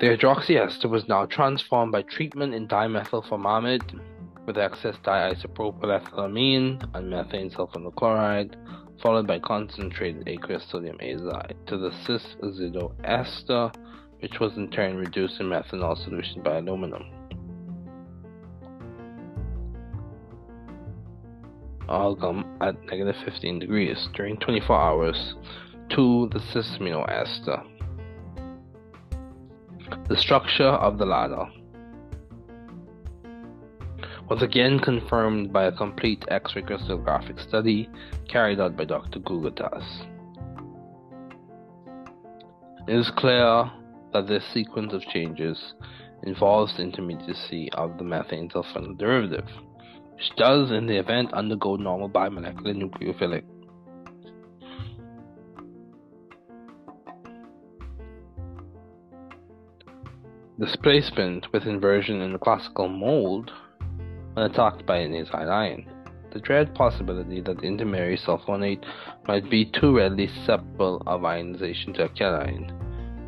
The 0.00 0.06
hydroxy 0.06 0.56
ester 0.56 0.88
was 0.88 1.06
now 1.06 1.26
transformed 1.26 1.92
by 1.92 2.02
treatment 2.02 2.54
in 2.54 2.66
dimethylformamide 2.66 4.00
with 4.50 4.58
excess 4.58 4.96
diisopropyl 5.04 5.80
diisopropylethylamine 5.80 6.90
and 6.94 7.08
methane 7.08 7.50
sulfonyl 7.50 7.94
chloride, 7.94 8.56
followed 9.00 9.24
by 9.24 9.38
concentrated 9.38 10.26
aqueous 10.26 10.64
sodium 10.68 10.98
azide 10.98 11.54
to 11.66 11.76
the 11.76 11.92
cis 12.04 12.34
azido 12.42 12.92
ester, 13.04 13.70
which 14.18 14.40
was 14.40 14.56
in 14.56 14.68
turn 14.68 14.96
reduced 14.96 15.38
in 15.38 15.46
methanol 15.46 15.96
solution 16.02 16.42
by 16.42 16.56
aluminum. 16.56 17.04
Amalgam 21.82 22.44
at 22.60 22.74
negative 22.86 23.16
15 23.24 23.60
degrees 23.60 24.08
during 24.14 24.36
24 24.38 24.76
hours 24.76 25.34
to 25.90 26.28
the 26.32 26.40
cis 26.40 26.76
amino 26.80 27.08
ester. 27.08 27.62
The 30.08 30.16
structure 30.16 30.64
of 30.64 30.98
the 30.98 31.06
latter 31.06 31.46
was 34.30 34.42
again 34.42 34.78
confirmed 34.78 35.52
by 35.52 35.64
a 35.64 35.72
complete 35.72 36.24
X-ray 36.28 36.62
crystallographic 36.62 37.40
study 37.48 37.90
carried 38.28 38.60
out 38.60 38.76
by 38.76 38.84
Dr. 38.84 39.18
Gougoutas. 39.18 40.06
It 42.86 42.94
is 42.94 43.10
clear 43.16 43.68
that 44.12 44.28
this 44.28 44.44
sequence 44.54 44.92
of 44.92 45.02
changes 45.02 45.74
involves 46.22 46.76
the 46.76 46.84
intermediacy 46.84 47.70
of 47.72 47.98
the 47.98 48.04
methane 48.04 48.48
sulfonyl 48.48 48.96
derivative, 48.96 49.48
which 50.14 50.30
does 50.36 50.70
in 50.70 50.86
the 50.86 50.96
event 50.96 51.34
undergo 51.34 51.74
normal 51.74 52.08
bimolecular 52.08 52.74
nucleophilic 52.74 53.42
displacement 60.60 61.52
with 61.52 61.64
inversion 61.64 62.20
in 62.20 62.32
the 62.32 62.38
classical 62.38 62.86
mold 62.86 63.50
attacked 64.36 64.86
by 64.86 64.98
an 64.98 65.12
acyl 65.12 65.50
ion. 65.50 65.86
The 66.32 66.40
dread 66.40 66.74
possibility 66.74 67.40
that 67.40 67.58
the 67.58 67.66
intermediary 67.66 68.16
sulfonate 68.16 68.84
might 69.26 69.50
be 69.50 69.64
too 69.64 69.96
readily 69.96 70.28
susceptible 70.28 71.02
of 71.06 71.24
ionization 71.24 71.92
to 71.94 72.04
a 72.04 72.08
cation, 72.08 72.70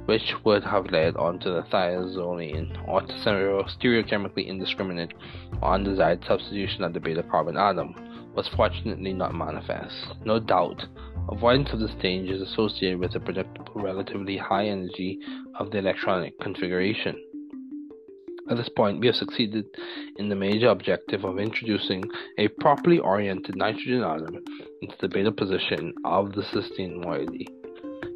which 0.06 0.34
would 0.44 0.62
have 0.62 0.92
led 0.92 1.16
on 1.16 1.40
to 1.40 1.50
the 1.50 1.62
thiazoline 1.62 2.88
or 2.88 3.00
to 3.00 3.22
some 3.22 3.34
stereochemically 3.34 4.46
indiscriminate 4.46 5.14
or 5.60 5.74
undesired 5.74 6.24
substitution 6.26 6.84
of 6.84 6.92
the 6.92 7.00
beta 7.00 7.24
carbon 7.24 7.56
atom, 7.56 7.94
was 8.36 8.48
fortunately 8.56 9.12
not 9.12 9.34
manifest. 9.34 10.14
No 10.24 10.38
doubt, 10.38 10.86
avoidance 11.28 11.70
of 11.72 11.80
this 11.80 11.94
danger 12.00 12.34
is 12.34 12.42
associated 12.42 12.98
with 12.98 13.12
the 13.12 13.20
predictable 13.20 13.82
relatively 13.82 14.36
high 14.36 14.66
energy 14.66 15.18
of 15.58 15.70
the 15.70 15.78
electronic 15.78 16.38
configuration. 16.40 17.16
At 18.52 18.58
this 18.58 18.68
point, 18.68 19.00
we 19.00 19.06
have 19.06 19.16
succeeded 19.16 19.64
in 20.16 20.28
the 20.28 20.36
major 20.36 20.68
objective 20.68 21.24
of 21.24 21.38
introducing 21.38 22.04
a 22.36 22.48
properly 22.48 22.98
oriented 22.98 23.56
nitrogen 23.56 24.02
atom 24.02 24.44
into 24.82 24.94
the 25.00 25.08
beta 25.08 25.32
position 25.32 25.94
of 26.04 26.34
the 26.34 26.42
cysteine 26.42 27.02
moiety. 27.02 27.48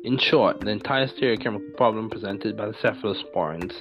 In 0.05 0.19
short, 0.19 0.61
the 0.61 0.69
entire 0.69 1.07
stereochemical 1.07 1.75
problem 1.79 2.11
presented 2.11 2.55
by 2.55 2.67
the 2.67 2.75
cephalosporins 2.75 3.73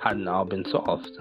had 0.00 0.16
now 0.16 0.42
been 0.42 0.64
solved. 0.64 1.16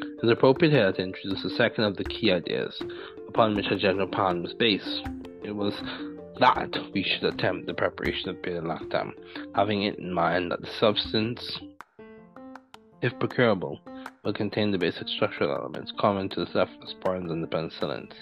It 0.00 0.24
is 0.24 0.30
appropriate 0.30 0.72
here 0.72 0.90
to 0.90 1.02
introduce 1.02 1.42
the 1.42 1.50
second 1.50 1.84
of 1.84 1.98
the 1.98 2.04
key 2.04 2.32
ideas 2.32 2.80
upon 3.28 3.56
which 3.56 3.70
a 3.70 3.76
general 3.76 4.08
plan 4.08 4.42
was 4.42 4.54
based. 4.54 5.06
It 5.44 5.54
was 5.54 5.74
that 6.38 6.74
we 6.94 7.02
should 7.02 7.24
attempt 7.24 7.66
the 7.66 7.74
preparation 7.74 8.30
of 8.30 8.40
beta 8.40 8.62
lactam, 8.62 9.12
having 9.54 9.82
it 9.82 9.98
in 9.98 10.14
mind 10.14 10.50
that 10.50 10.62
the 10.62 10.70
substance 10.78 11.60
if 13.02 13.18
procurable, 13.18 13.78
will 14.24 14.32
contain 14.32 14.70
the 14.70 14.78
basic 14.78 15.08
structural 15.08 15.54
elements 15.54 15.92
common 15.98 16.28
to 16.28 16.44
the 16.44 16.50
cephalosporins 16.50 17.30
and 17.30 17.42
the 17.42 17.46
penicillins, 17.46 18.12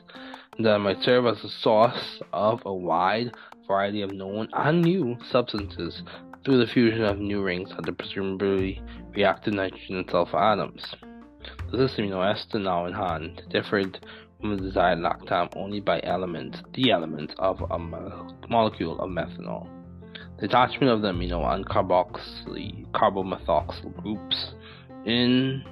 that 0.58 0.78
might 0.78 1.02
serve 1.02 1.26
as 1.26 1.42
a 1.44 1.48
source 1.48 2.20
of 2.32 2.60
a 2.64 2.74
wide 2.74 3.32
variety 3.66 4.02
of 4.02 4.12
known 4.12 4.48
and 4.52 4.82
new 4.82 5.16
substances 5.30 6.02
through 6.44 6.58
the 6.58 6.72
fusion 6.72 7.02
of 7.02 7.18
new 7.18 7.42
rings 7.42 7.70
of 7.76 7.84
the 7.84 7.92
presumably 7.92 8.80
reactive 9.14 9.54
nitrogen 9.54 9.96
and 9.96 10.10
sulfur 10.10 10.38
atoms. 10.38 10.94
The 11.70 11.78
amino 11.78 12.24
ester 12.32 12.58
now 12.58 12.86
in 12.86 12.94
hand 12.94 13.42
differed 13.50 13.98
from 14.40 14.56
the 14.56 14.62
desired 14.62 14.98
lactam 15.00 15.48
only 15.56 15.80
by 15.80 16.00
elements, 16.02 16.62
the 16.74 16.90
elements 16.90 17.34
of 17.38 17.60
a 17.70 17.78
molecule 18.48 18.98
of 19.00 19.10
methanol. 19.10 19.68
The 20.38 20.46
attachment 20.46 20.92
of 20.92 21.02
the 21.02 21.08
amino 21.08 21.44
and 21.52 21.66
carboxyl 21.66 22.86
carbomethoxyl 22.92 24.02
groups 24.02 24.54
in 25.04 25.64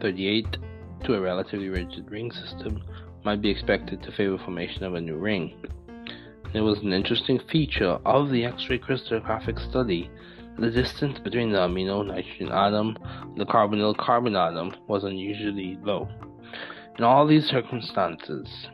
38 0.00 0.58
to 1.04 1.14
a 1.14 1.20
relatively 1.20 1.68
rigid 1.68 2.10
ring 2.10 2.30
system 2.30 2.82
might 3.24 3.40
be 3.40 3.50
expected 3.50 4.02
to 4.02 4.12
favor 4.12 4.38
formation 4.38 4.84
of 4.84 4.94
a 4.94 5.00
new 5.00 5.16
ring. 5.16 5.54
It 6.52 6.60
was 6.60 6.78
an 6.80 6.92
interesting 6.92 7.40
feature 7.50 7.98
of 8.04 8.30
the 8.30 8.44
X-ray 8.44 8.78
crystallographic 8.78 9.58
study 9.58 10.10
the 10.58 10.70
distance 10.70 11.18
between 11.18 11.50
the 11.50 11.58
amino 11.58 12.06
nitrogen 12.06 12.52
atom 12.52 12.96
and 13.02 13.36
the 13.36 13.44
carbonyl 13.44 13.96
carbon 13.96 14.36
atom 14.36 14.72
was 14.86 15.02
unusually 15.02 15.76
low. 15.82 16.08
In 16.96 17.02
all 17.02 17.26
these 17.26 17.46
circumstances, 17.46 18.68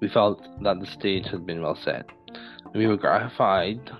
we 0.00 0.08
felt 0.08 0.42
that 0.62 0.80
the 0.80 0.86
stage 0.86 1.26
had 1.26 1.44
been 1.44 1.60
well 1.60 1.76
set. 1.76 2.06
We 2.74 2.86
were 2.86 2.96
gratified 2.96 3.90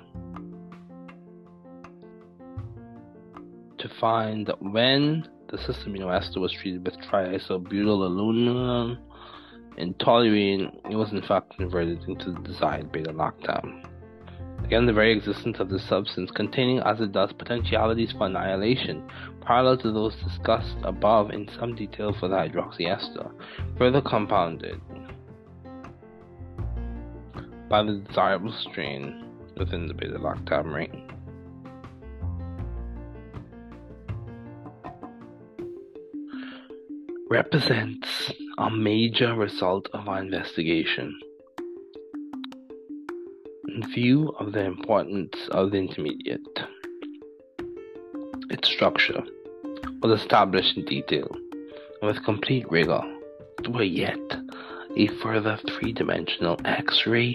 find 4.01 4.47
that 4.47 4.63
when 4.63 5.29
the 5.49 5.57
amino 5.57 6.15
ester 6.15 6.41
was 6.41 6.53
treated 6.53 6.85
with 6.85 6.95
triisobutyl 7.11 8.05
aluminum 8.07 8.99
and 9.79 9.97
toluene, 9.99 10.75
it 10.91 10.97
was 10.97 11.13
in 11.13 11.23
fact 11.23 11.57
converted 11.57 12.03
into 12.09 12.33
the 12.33 12.41
desired 12.41 12.91
beta 12.93 13.13
lactam. 13.13 13.85
Again, 14.65 14.87
the 14.87 14.93
very 14.93 15.17
existence 15.17 15.61
of 15.61 15.71
this 15.71 15.87
substance, 15.89 16.31
containing 16.31 16.81
as 16.81 17.01
it 17.01 17.13
does 17.13 17.33
potentialities 17.33 18.13
for 18.13 18.27
annihilation, 18.27 19.09
parallel 19.41 19.79
to 19.79 19.93
those 19.93 20.15
discussed 20.17 20.77
above 20.83 21.31
in 21.31 21.49
some 21.59 21.75
detail 21.75 22.15
for 22.19 22.29
the 22.29 22.35
hydroxyester, 22.35 23.33
further 23.79 24.03
compounded 24.03 24.81
by 27.71 27.83
the 27.83 28.03
desirable 28.07 28.53
strain 28.53 29.25
within 29.57 29.87
the 29.87 29.95
beta 29.95 30.19
lactam 30.19 30.75
ring. 30.75 31.18
Represents 37.31 38.33
a 38.57 38.71
major 38.71 39.35
result 39.35 39.87
of 39.93 40.09
our 40.09 40.19
investigation. 40.19 41.15
In 43.69 43.83
view 43.93 44.35
of 44.41 44.53
the 44.53 44.65
importance 44.65 45.35
of 45.51 45.71
the 45.71 45.77
intermediate, 45.77 46.41
its 48.49 48.71
structure 48.71 49.23
was 50.01 50.19
established 50.19 50.79
in 50.79 50.87
detail 50.87 51.29
and 52.01 52.11
with 52.11 52.25
complete 52.25 52.65
rigor 52.71 53.03
through 53.63 53.83
yet 53.83 54.19
a 54.97 55.09
further 55.23 55.59
three 55.69 55.93
dimensional 55.93 56.59
X 56.65 57.07
ray 57.07 57.35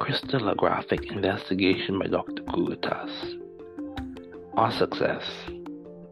crystallographic 0.00 1.10
investigation 1.10 1.98
by 1.98 2.06
Dr. 2.06 2.42
Gougoutas. 2.44 3.40
Our 4.54 4.70
success 4.70 5.24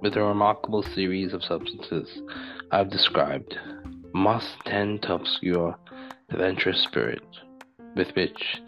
with 0.00 0.16
a 0.16 0.22
remarkable 0.22 0.82
series 0.82 1.32
of 1.32 1.44
substances 1.44 2.22
I 2.72 2.78
have 2.78 2.90
described, 2.90 3.58
must 4.14 4.60
tend 4.64 5.02
to 5.02 5.14
obscure 5.14 5.76
the 6.28 6.36
venturous 6.36 6.80
spirit 6.80 7.24
with 7.96 8.14
which 8.14 8.62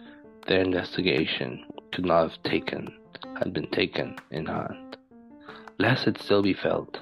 their 0.49 0.61
investigation 0.61 1.65
could 1.93 2.07
not 2.07 2.31
have 2.31 2.43
taken 2.43 2.93
had 3.39 3.53
been 3.53 3.71
taken 3.71 4.17
in 4.33 4.47
hand, 4.47 4.97
lest 5.79 6.09
it 6.09 6.19
still 6.19 6.43
be 6.43 6.53
felt 6.53 6.99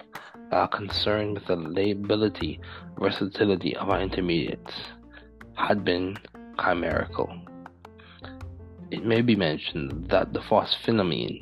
that 0.50 0.52
our 0.54 0.68
concern 0.68 1.32
with 1.32 1.46
the 1.46 1.56
liability 1.56 2.60
versatility 2.98 3.74
of 3.76 3.88
our 3.88 4.02
intermediates 4.02 4.74
had 5.54 5.82
been 5.82 6.18
chimerical. 6.58 7.34
It 8.90 9.06
may 9.06 9.22
be 9.22 9.36
mentioned 9.36 10.10
that 10.10 10.34
the 10.34 10.40
phosphinamine 10.40 11.40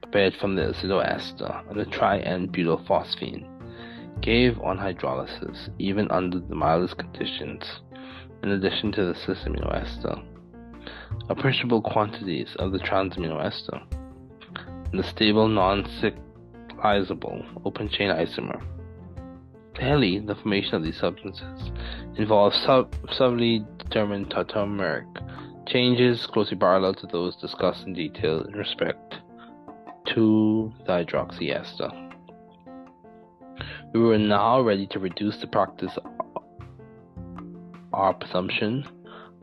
prepared 0.00 0.36
from 0.36 0.54
the 0.54 0.68
azidoester 0.68 1.68
and 1.68 1.80
the 1.80 1.86
tri-N-butylphosphine 1.86 3.49
gave 4.20 4.60
on 4.60 4.78
hydrolysis 4.78 5.68
even 5.78 6.10
under 6.10 6.38
the 6.38 6.54
mildest 6.54 6.98
conditions, 6.98 7.80
in 8.42 8.50
addition 8.50 8.92
to 8.92 9.04
the 9.04 9.14
cis-amino 9.14 9.74
ester, 9.74 10.16
appreciable 11.28 11.82
quantities 11.82 12.54
of 12.58 12.72
the 12.72 12.78
trans-amino 12.78 13.44
ester, 13.44 13.80
and 14.90 14.98
the 14.98 15.04
stable 15.04 15.48
non-cyclizable 15.48 17.44
open-chain 17.64 18.10
isomer. 18.10 18.62
Clearly, 19.74 20.18
the 20.18 20.34
formation 20.34 20.74
of 20.74 20.82
these 20.82 20.98
substances 20.98 21.70
involves 22.16 22.60
sub- 22.62 22.94
subtly 23.12 23.64
determined 23.78 24.30
tautomeric 24.30 25.06
changes 25.66 26.26
closely 26.26 26.56
parallel 26.56 26.94
to 26.94 27.06
those 27.06 27.36
discussed 27.36 27.86
in 27.86 27.92
detail 27.92 28.42
in 28.42 28.54
respect 28.54 29.16
to 30.06 30.72
the 30.86 30.92
hydroxyester. 30.92 32.09
We 33.92 33.98
were 33.98 34.18
now 34.18 34.60
ready 34.60 34.86
to 34.88 35.00
reduce 35.00 35.38
the 35.38 35.48
practice 35.48 35.98
our 37.92 38.14
presumption 38.14 38.86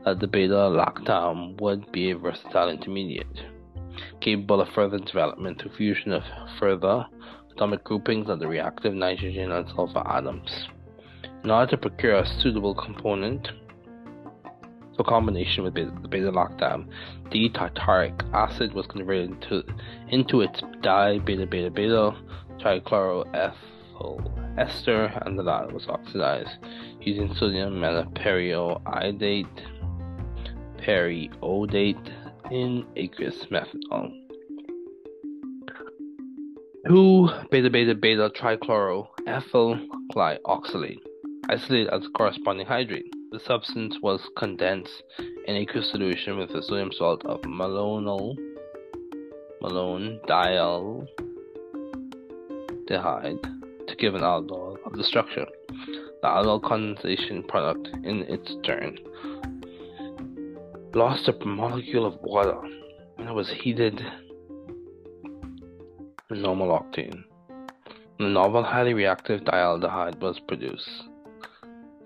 that 0.06 0.20
the 0.20 0.26
beta 0.26 0.54
lactam 0.54 1.60
would 1.60 1.92
be 1.92 2.10
a 2.10 2.16
versatile 2.16 2.70
intermediate, 2.70 3.42
capable 4.22 4.62
of 4.62 4.70
further 4.70 4.98
development 5.00 5.60
through 5.60 5.76
fusion 5.76 6.12
of 6.12 6.22
further 6.58 7.04
atomic 7.52 7.84
groupings 7.84 8.30
of 8.30 8.38
the 8.38 8.48
reactive 8.48 8.94
nitrogen 8.94 9.52
and 9.52 9.68
sulfur 9.76 10.02
atoms. 10.06 10.68
In 11.44 11.50
order 11.50 11.72
to 11.72 11.76
procure 11.76 12.16
a 12.16 12.26
suitable 12.40 12.74
component 12.74 13.48
for 14.96 15.04
combination 15.04 15.62
with 15.62 15.74
beta, 15.74 15.92
the 16.00 16.08
beta 16.08 16.32
lactam, 16.32 16.88
D-tartaric 17.30 18.32
acid 18.32 18.72
was 18.72 18.86
converted 18.86 19.30
into, 19.30 19.62
into 20.08 20.40
its 20.40 20.62
di 20.80 21.18
beta 21.18 21.44
beta 21.44 21.70
beta 21.70 22.16
trichloroethyl 23.98 24.58
ester, 24.58 25.12
and 25.24 25.38
the 25.38 25.42
latter 25.42 25.72
was 25.72 25.86
oxidized 25.88 26.58
using 27.00 27.34
sodium 27.34 27.74
metaperioidate 27.74 29.46
periodate 30.78 31.96
in 32.50 32.84
aqueous 32.96 33.46
methanol. 33.46 34.12
2 36.86 37.28
beta 37.50 37.70
beta 37.70 37.94
beta 37.94 38.30
trichloroethyl 38.30 39.86
glyoxylate, 40.14 41.00
isolated 41.48 41.88
as 41.88 42.08
corresponding 42.16 42.66
hydrate. 42.66 43.12
The 43.30 43.40
substance 43.40 43.98
was 44.02 44.26
condensed 44.38 45.02
in 45.46 45.56
aqueous 45.56 45.90
solution 45.90 46.38
with 46.38 46.50
a 46.50 46.62
sodium 46.62 46.92
salt 46.92 47.26
of 47.26 47.42
malonyl 47.42 48.36
malone 49.60 50.20
dialdehyde 50.26 51.08
to 53.88 53.96
give 53.96 54.14
an 54.14 54.22
aldol 54.22 54.76
of 54.84 54.92
the 54.92 55.04
structure. 55.04 55.46
The 56.22 56.28
aldol 56.28 56.62
condensation 56.62 57.42
product, 57.42 57.88
in 58.04 58.22
its 58.22 58.54
turn, 58.64 58.98
lost 60.94 61.28
a 61.28 61.44
molecule 61.44 62.06
of 62.06 62.20
water 62.20 62.60
when 63.16 63.28
it 63.28 63.34
was 63.34 63.50
heated 63.50 64.00
in 66.30 66.42
normal 66.42 66.68
octane. 66.68 67.24
The 68.18 68.26
novel 68.26 68.62
highly 68.62 68.94
reactive 68.94 69.42
dialdehyde 69.42 70.20
was 70.20 70.40
produced. 70.40 70.90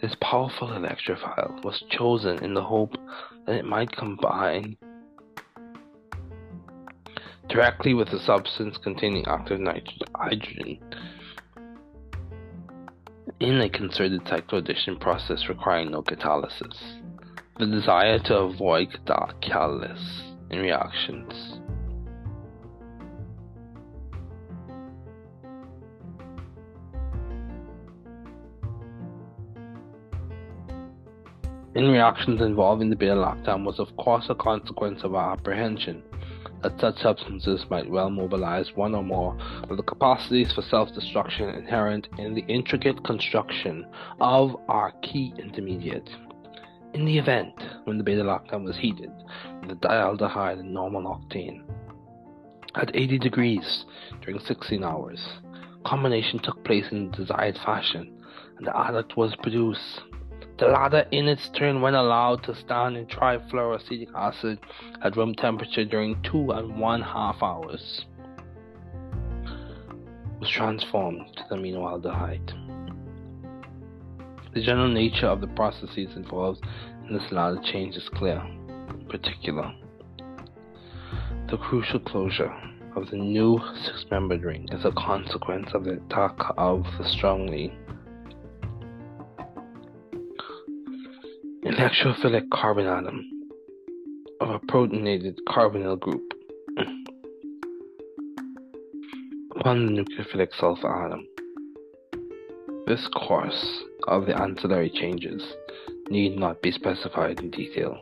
This 0.00 0.14
powerful 0.20 0.68
electrophile 0.68 1.64
was 1.64 1.82
chosen 1.90 2.44
in 2.44 2.54
the 2.54 2.62
hope 2.62 2.94
that 3.46 3.56
it 3.56 3.64
might 3.64 3.96
combine 3.96 4.76
directly 7.48 7.94
with 7.94 8.08
a 8.08 8.20
substance 8.20 8.76
containing 8.78 9.26
active 9.26 9.60
hydrogen 10.14 10.78
in 13.42 13.60
a 13.60 13.68
concerted 13.68 14.22
cycloaddition 14.26 15.00
process 15.00 15.48
requiring 15.48 15.90
no 15.90 16.00
catalysis. 16.00 16.76
The 17.58 17.66
desire 17.66 18.20
to 18.26 18.36
avoid 18.36 18.90
catalysis 19.04 19.98
in 20.50 20.60
reactions 20.60 21.58
in 31.74 31.88
reactions 31.88 32.40
involving 32.42 32.90
the 32.90 32.96
beta 32.96 33.14
lactam 33.14 33.64
was 33.64 33.80
of 33.80 33.88
course 33.96 34.26
a 34.28 34.34
consequence 34.36 35.00
of 35.02 35.14
our 35.14 35.32
apprehension 35.32 36.02
that 36.62 36.80
such 36.80 37.00
substances 37.00 37.64
might 37.70 37.90
well 37.90 38.10
mobilize 38.10 38.74
one 38.74 38.94
or 38.94 39.02
more 39.02 39.36
of 39.68 39.76
the 39.76 39.82
capacities 39.82 40.52
for 40.52 40.62
self-destruction 40.62 41.48
inherent 41.48 42.08
in 42.18 42.34
the 42.34 42.44
intricate 42.48 43.02
construction 43.04 43.86
of 44.20 44.56
our 44.68 44.92
key 45.02 45.32
intermediate. 45.38 46.08
In 46.94 47.04
the 47.04 47.18
event 47.18 47.54
when 47.84 47.98
the 47.98 48.04
beta 48.04 48.22
lactam 48.22 48.64
was 48.64 48.76
heated 48.76 49.10
the 49.68 49.74
dialdehyde 49.74 50.58
and 50.58 50.74
normal 50.74 51.02
octane 51.02 51.62
at 52.74 52.94
80 52.94 53.18
degrees 53.18 53.84
during 54.22 54.40
16 54.40 54.82
hours, 54.82 55.20
combination 55.84 56.38
took 56.38 56.64
place 56.64 56.86
in 56.90 57.10
the 57.10 57.16
desired 57.16 57.58
fashion 57.64 58.18
and 58.56 58.66
the 58.66 58.70
adduct 58.70 59.16
was 59.16 59.34
produced 59.42 60.02
the 60.62 60.68
latter, 60.68 61.04
in 61.10 61.26
its 61.26 61.48
turn, 61.48 61.80
when 61.80 61.96
allowed 61.96 62.44
to 62.44 62.54
stand 62.54 62.96
in 62.96 63.04
trifluoroacetic 63.06 64.08
acid 64.14 64.60
at 65.02 65.16
room 65.16 65.34
temperature 65.34 65.84
during 65.84 66.22
two 66.22 66.52
and 66.52 66.78
one 66.78 67.02
half 67.02 67.42
hours, 67.42 68.06
was 70.38 70.48
transformed 70.48 71.26
to 71.36 71.42
the 71.50 71.56
aminoaldehyde. 71.56 72.52
The 74.54 74.62
general 74.62 74.88
nature 74.88 75.26
of 75.26 75.40
the 75.40 75.48
processes 75.48 76.14
involved 76.14 76.64
in 77.08 77.14
this 77.14 77.32
latter 77.32 77.60
change 77.64 77.96
is 77.96 78.08
clear. 78.10 78.40
In 78.90 79.06
particular, 79.10 79.74
the 81.50 81.56
crucial 81.56 81.98
closure 81.98 82.54
of 82.94 83.10
the 83.10 83.16
new 83.16 83.58
six-membered 83.84 84.44
ring 84.44 84.68
is 84.70 84.84
a 84.84 84.92
consequence 84.92 85.70
of 85.74 85.84
the 85.84 85.94
attack 85.94 86.36
of 86.56 86.84
the 86.98 87.08
strongly 87.08 87.72
electrophilic 91.82 92.48
carbon 92.50 92.86
atom 92.86 93.28
of 94.40 94.50
a 94.50 94.58
protonated 94.60 95.36
carbonyl 95.48 95.98
group 95.98 96.22
upon 99.56 99.86
the 99.86 99.92
nucleophilic 99.92 100.54
sulfur 100.60 101.06
atom. 101.06 101.26
This 102.86 103.08
course 103.08 103.82
of 104.06 104.26
the 104.26 104.40
ancillary 104.40 104.90
changes 104.90 105.42
need 106.08 106.38
not 106.38 106.62
be 106.62 106.70
specified 106.70 107.40
in 107.40 107.50
detail. 107.50 108.00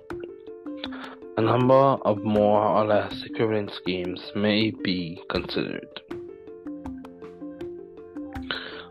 A 1.38 1.40
number 1.40 1.72
of 1.72 2.22
more 2.22 2.60
or 2.60 2.84
less 2.84 3.22
equivalent 3.24 3.70
schemes 3.70 4.20
may 4.36 4.72
be 4.84 5.22
considered, 5.30 6.02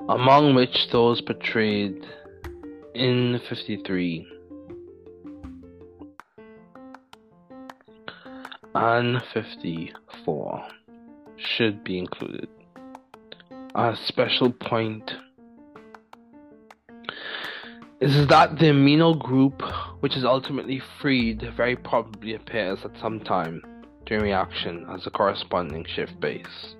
among 0.10 0.56
which 0.56 0.88
those 0.92 1.22
portrayed 1.22 2.04
in 2.96 3.40
53 3.48 4.39
and 8.82 9.22
54 9.34 10.64
should 11.36 11.84
be 11.84 12.00
included. 12.00 12.48
A 13.76 13.94
special 14.06 14.54
point 14.54 15.12
is 18.00 18.26
that 18.28 18.58
the 18.58 18.68
amino 18.68 19.20
group, 19.20 19.62
which 20.00 20.16
is 20.16 20.24
ultimately 20.24 20.82
freed, 21.02 21.44
very 21.58 21.76
probably 21.76 22.36
appears 22.36 22.80
at 22.86 22.92
some 23.02 23.20
time 23.20 23.62
during 24.06 24.24
reaction 24.24 24.86
as 24.90 25.06
a 25.06 25.12
corresponding 25.12 25.86
Schiff 25.94 26.12
base. 26.22 26.76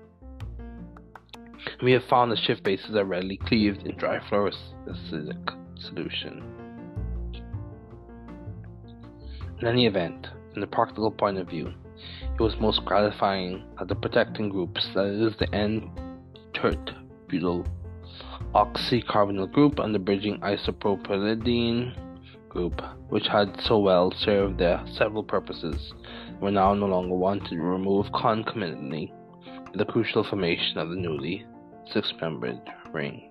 We 1.82 1.92
have 1.92 2.04
found 2.04 2.32
that 2.32 2.38
Schiff 2.38 2.62
bases 2.62 2.96
are 2.96 3.04
readily 3.04 3.36
cleaved 3.36 3.86
in 3.86 3.96
trifluoroacetic 3.96 5.54
solution. 5.76 6.42
In 9.60 9.66
any 9.66 9.86
event, 9.86 10.28
from 10.52 10.62
the 10.62 10.66
practical 10.66 11.10
point 11.10 11.36
of 11.36 11.46
view, 11.46 11.74
it 12.40 12.44
was 12.44 12.58
most 12.58 12.82
gratifying 12.86 13.62
that 13.78 13.88
the 13.88 13.94
protecting 13.94 14.48
groups, 14.48 14.88
that 14.94 15.04
is, 15.04 15.36
the 15.38 15.54
N 15.54 15.90
tert 16.54 16.90
butyl 17.28 17.66
oxycarbonyl 18.54 19.52
group 19.52 19.78
and 19.78 19.94
the 19.94 19.98
bridging 19.98 20.40
isopropylidene 20.40 21.94
group, 22.48 22.80
which 23.10 23.26
had 23.26 23.60
so 23.60 23.78
well 23.78 24.10
served 24.10 24.56
their 24.56 24.82
several 24.90 25.22
purposes, 25.22 25.92
were 26.40 26.50
now 26.50 26.72
no 26.72 26.86
longer 26.86 27.14
wanted 27.14 27.50
to 27.50 27.58
remove 27.58 28.06
concomitantly 28.14 29.12
the 29.74 29.84
crucial 29.84 30.24
formation 30.24 30.78
of 30.78 30.88
the 30.88 30.96
newly 30.96 31.44
six-membered 31.92 32.58
ring. 32.90 33.30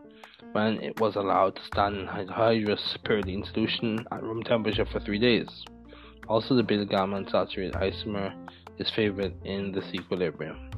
when 0.52 0.78
it 0.80 0.98
was 1.00 1.16
allowed 1.16 1.56
to 1.56 1.64
stand 1.64 1.96
in 1.96 2.06
anhydrous 2.06 2.96
pyridine 3.04 3.44
solution 3.52 4.06
at 4.12 4.22
room 4.22 4.42
temperature 4.42 4.86
for 4.86 5.00
three 5.00 5.18
days. 5.18 5.64
Also, 6.28 6.54
the 6.54 6.62
beta 6.62 6.84
gamma 6.84 7.20
unsaturated 7.20 7.74
isomer 7.74 8.32
is 8.82 8.92
favored 8.94 9.32
in 9.44 9.72
this 9.72 9.84
equilibrium. 9.94 10.70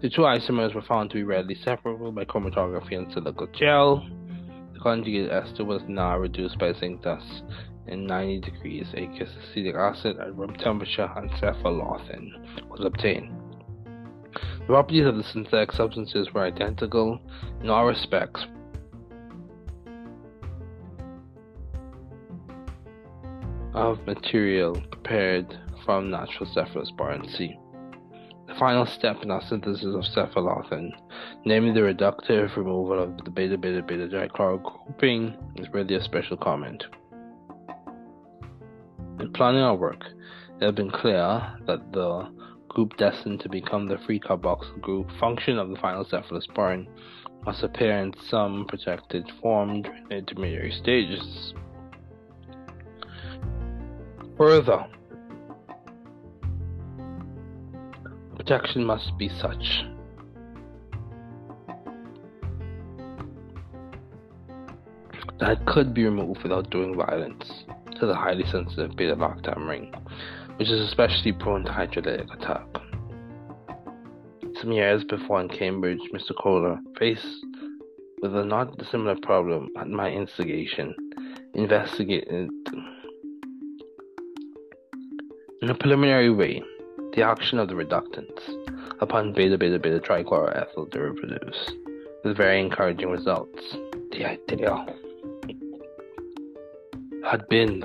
The 0.00 0.08
two 0.08 0.22
isomers 0.22 0.74
were 0.74 0.82
found 0.82 1.10
to 1.10 1.16
be 1.16 1.22
readily 1.22 1.54
separable 1.54 2.10
by 2.10 2.24
chromatography 2.24 2.96
and 2.96 3.12
silica 3.12 3.46
gel. 3.52 4.08
The 4.72 4.80
conjugated 4.80 5.30
ester 5.30 5.64
was 5.64 5.82
now 5.86 6.18
reduced 6.18 6.58
by 6.58 6.72
zinc 6.72 7.02
dust 7.02 7.42
in 7.86 8.06
90 8.06 8.40
degrees 8.40 8.86
aqueous 8.94 9.30
acetic 9.44 9.74
acid 9.74 10.18
at 10.18 10.34
room 10.36 10.54
temperature 10.54 11.10
and 11.16 11.30
cephalothin 11.32 12.70
was 12.70 12.80
obtained. 12.80 13.30
The 14.32 14.66
properties 14.66 15.06
of 15.06 15.16
the 15.16 15.24
synthetic 15.24 15.72
substances 15.72 16.28
were 16.32 16.46
identical 16.46 17.20
in 17.60 17.68
all 17.68 17.86
respects 17.86 18.46
of 23.74 24.06
material 24.06 24.80
prepared 24.90 25.58
from 25.84 26.10
natural 26.10 26.48
cephalosporin 26.54 27.30
C. 27.36 27.58
The 28.48 28.54
final 28.58 28.84
step 28.86 29.22
in 29.22 29.30
our 29.30 29.42
synthesis 29.42 29.94
of 29.94 30.02
cephalothin, 30.02 30.90
namely 31.44 31.72
the 31.72 31.80
reductive 31.80 32.54
removal 32.56 33.02
of 33.02 33.24
the 33.24 33.30
beta 33.30 33.56
beta 33.56 33.82
beta 33.82 34.08
dichloro 34.08 34.62
grouping, 34.62 35.36
is 35.56 35.68
worthy 35.70 35.94
of 35.94 36.02
special 36.02 36.36
comment. 36.36 36.84
In 39.20 39.32
planning 39.32 39.62
our 39.62 39.76
work, 39.76 40.04
it 40.60 40.64
has 40.64 40.74
been 40.74 40.90
clear 40.90 41.56
that 41.66 41.92
the 41.92 42.28
group 42.68 42.96
destined 42.96 43.40
to 43.40 43.48
become 43.48 43.86
the 43.86 43.98
free 44.06 44.18
carboxyl 44.18 44.80
group 44.80 45.08
function 45.20 45.58
of 45.58 45.68
the 45.70 45.76
final 45.76 46.04
cephalosporin 46.04 46.86
must 47.44 47.62
appear 47.62 47.98
in 47.98 48.12
some 48.28 48.66
protected 48.66 49.30
form 49.40 49.82
during 49.82 50.10
intermediary 50.10 50.72
stages. 50.72 51.54
Further, 54.36 54.86
protection 58.42 58.84
must 58.84 59.16
be 59.18 59.28
such 59.28 59.84
that 65.38 65.64
could 65.64 65.94
be 65.94 66.02
removed 66.02 66.42
without 66.42 66.68
doing 66.70 66.96
violence 66.96 67.62
to 68.00 68.04
the 68.04 68.14
highly 68.14 68.44
sensitive 68.50 68.96
beta 68.96 69.14
lactam 69.14 69.68
ring, 69.68 69.94
which 70.56 70.68
is 70.68 70.80
especially 70.80 71.32
prone 71.32 71.64
to 71.64 71.70
hydrolytic 71.70 72.34
attack. 72.34 72.66
Some 74.60 74.72
years 74.72 75.04
before 75.04 75.40
in 75.40 75.48
Cambridge, 75.48 76.00
Mr. 76.12 76.32
Kohler, 76.36 76.80
faced 76.98 77.46
with 78.22 78.34
a 78.34 78.44
not 78.44 78.76
dissimilar 78.76 79.16
problem 79.22 79.68
at 79.78 79.88
my 79.88 80.10
instigation, 80.10 80.96
investigated 81.54 82.50
in 85.62 85.70
a 85.70 85.74
preliminary 85.76 86.30
way, 86.30 86.60
the 87.12 87.22
action 87.22 87.58
of 87.58 87.68
the 87.68 87.74
reductants 87.74 88.40
upon 89.00 89.32
beta 89.32 89.58
beta 89.58 89.78
beta 89.78 90.00
trichloroethyl 90.00 90.90
derivatives 90.90 91.72
with 92.24 92.36
very 92.36 92.60
encouraging 92.60 93.10
results. 93.10 93.76
The 94.12 94.24
idea 94.24 94.86
had 97.24 97.48
been 97.48 97.80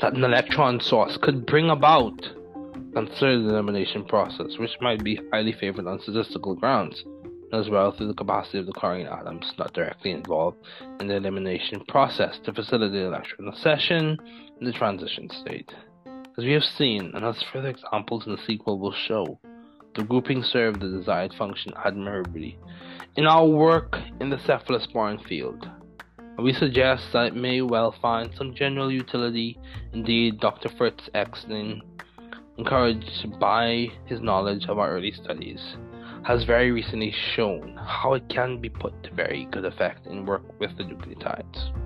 that 0.00 0.14
an 0.14 0.24
electron 0.24 0.80
source 0.80 1.16
could 1.16 1.46
bring 1.46 1.70
about 1.70 2.20
concerted 2.94 3.46
elimination 3.46 4.04
process, 4.04 4.58
which 4.58 4.76
might 4.80 5.02
be 5.02 5.20
highly 5.32 5.52
favored 5.52 5.86
on 5.86 6.00
statistical 6.00 6.54
grounds, 6.54 7.04
as 7.52 7.68
well 7.68 7.92
through 7.92 8.08
the 8.08 8.14
capacity 8.14 8.58
of 8.58 8.66
the 8.66 8.72
chlorine 8.72 9.06
atoms 9.06 9.52
not 9.58 9.72
directly 9.72 10.10
involved 10.10 10.58
in 11.00 11.08
the 11.08 11.16
elimination 11.16 11.84
process 11.88 12.38
to 12.44 12.52
facilitate 12.52 13.02
electron 13.02 13.48
accession 13.48 14.18
in 14.60 14.66
the 14.66 14.72
transition 14.72 15.28
state. 15.30 15.72
As 16.36 16.44
we 16.44 16.50
have 16.50 16.64
seen, 16.64 17.12
and 17.14 17.24
as 17.24 17.40
further 17.52 17.68
examples 17.68 18.26
in 18.26 18.32
the 18.32 18.42
sequel 18.44 18.80
will 18.80 18.92
show, 18.92 19.38
the 19.94 20.02
grouping 20.02 20.42
served 20.42 20.80
the 20.80 20.88
desired 20.88 21.32
function 21.34 21.72
admirably 21.84 22.58
in 23.14 23.24
our 23.24 23.46
work 23.46 24.00
in 24.20 24.30
the 24.30 24.36
cephalosporin 24.38 25.24
field. 25.28 25.70
We 26.36 26.52
suggest 26.52 27.12
that 27.12 27.26
it 27.26 27.36
may 27.36 27.60
well 27.60 27.94
find 28.02 28.34
some 28.34 28.52
general 28.52 28.90
utility. 28.90 29.56
Indeed, 29.92 30.40
Dr. 30.40 30.70
Fritz 30.70 31.08
Eckstein, 31.14 31.82
encouraged 32.58 33.38
by 33.38 33.92
his 34.06 34.20
knowledge 34.20 34.66
of 34.66 34.80
our 34.80 34.90
early 34.90 35.12
studies, 35.12 35.76
has 36.24 36.42
very 36.42 36.72
recently 36.72 37.14
shown 37.36 37.78
how 37.80 38.14
it 38.14 38.28
can 38.28 38.60
be 38.60 38.68
put 38.68 39.00
to 39.04 39.14
very 39.14 39.46
good 39.52 39.64
effect 39.64 40.06
in 40.08 40.26
work 40.26 40.42
with 40.58 40.76
the 40.76 40.82
nucleotides. 40.82 41.83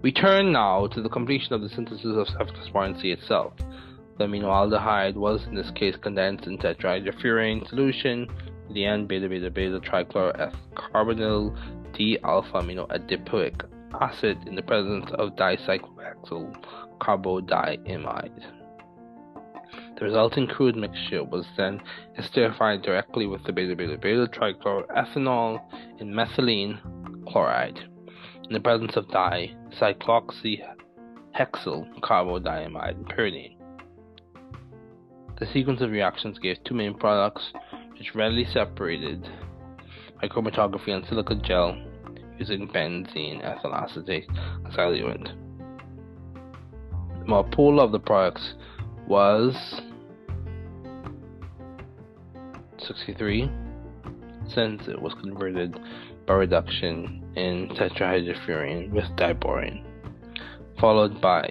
We 0.00 0.12
turn 0.12 0.52
now 0.52 0.86
to 0.86 1.02
the 1.02 1.08
completion 1.08 1.54
of 1.54 1.60
the 1.60 1.68
synthesis 1.68 2.04
of 2.04 2.28
cephalosporin 2.28 3.00
C 3.00 3.10
itself. 3.10 3.52
The 4.16 4.26
aminoaldehyde 4.26 5.14
was 5.14 5.44
in 5.46 5.56
this 5.56 5.72
case 5.72 5.96
condensed 5.96 6.46
in 6.46 6.56
tetrahydrofuran 6.56 7.68
solution. 7.68 8.28
The 8.70 8.84
end 8.84 9.08
beta 9.08 9.28
beta 9.28 9.50
beta 9.50 9.80
trichloroethylcarbonyl 9.80 11.92
D 11.94 12.16
alpha 12.22 12.60
amino 12.60 12.86
adipoic 12.88 13.64
acid 14.00 14.38
in 14.46 14.54
the 14.54 14.62
presence 14.62 15.10
of 15.14 15.34
dicyclohexyl 15.34 16.54
carbodiimide. 17.00 18.40
The 19.98 20.04
resulting 20.04 20.46
crude 20.46 20.76
mixture 20.76 21.24
was 21.24 21.44
then 21.56 21.82
esterified 22.16 22.84
directly 22.84 23.26
with 23.26 23.42
the 23.42 23.52
beta 23.52 23.74
beta 23.74 23.98
beta 23.98 24.28
trichloroethanol 24.28 25.60
in 26.00 26.12
methylene 26.12 26.78
chloride 27.26 27.88
in 28.48 28.54
the 28.54 28.60
presence 28.60 28.96
of 28.96 29.06
dicyclohexyl 29.08 30.64
carbodiimide 32.00 32.96
and 32.96 33.06
pyridine. 33.06 33.56
The 35.38 35.46
sequence 35.52 35.82
of 35.82 35.90
reactions 35.90 36.38
gave 36.38 36.56
two 36.64 36.74
main 36.74 36.94
products 36.94 37.52
which 37.98 38.14
readily 38.14 38.46
separated 38.52 39.28
by 40.20 40.28
chromatography 40.28 40.88
and 40.88 41.06
silica 41.06 41.34
gel 41.36 41.76
using 42.38 42.66
benzene 42.68 43.44
ethyl 43.44 43.74
acetate 43.74 44.26
as 44.66 44.74
diluent. 44.74 45.28
The 47.18 47.24
molar 47.26 47.48
pull 47.50 47.80
of 47.80 47.92
the 47.92 48.00
products 48.00 48.54
was 49.06 49.54
63 52.78 53.50
since 54.54 54.88
it 54.88 55.00
was 55.00 55.14
converted 55.14 55.78
by 56.28 56.34
reduction 56.34 57.24
in 57.36 57.68
tetrahydrofuran 57.70 58.90
with 58.90 59.06
diborane, 59.16 59.82
followed 60.78 61.18
by 61.22 61.50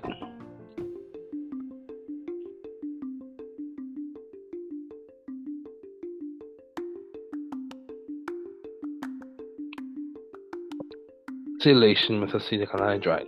acetylation 11.59 12.21
with 12.21 12.35
acetic 12.35 12.69
anhydride, 12.69 13.27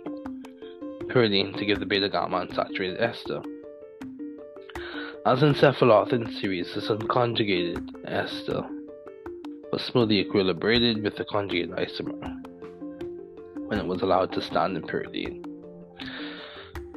pyridine 1.08 1.54
to 1.58 1.66
give 1.66 1.80
the 1.80 1.84
beta 1.84 2.08
gamma 2.08 2.46
unsaturated 2.46 3.00
ester. 3.00 3.42
As 5.26 5.42
in 5.42 5.54
cephalothin 5.54 6.32
series, 6.40 6.72
this 6.74 6.88
unconjugated 6.88 7.90
ester 8.06 8.64
was 9.72 9.82
smoothly 9.82 10.24
equilibrated 10.24 11.02
with 11.02 11.16
the 11.16 11.24
conjugate 11.24 11.70
isomer 11.70 12.18
when 13.68 13.78
it 13.78 13.86
was 13.86 14.02
allowed 14.02 14.32
to 14.32 14.42
stand 14.42 14.76
in 14.76 14.82
pyridine. 14.82 15.44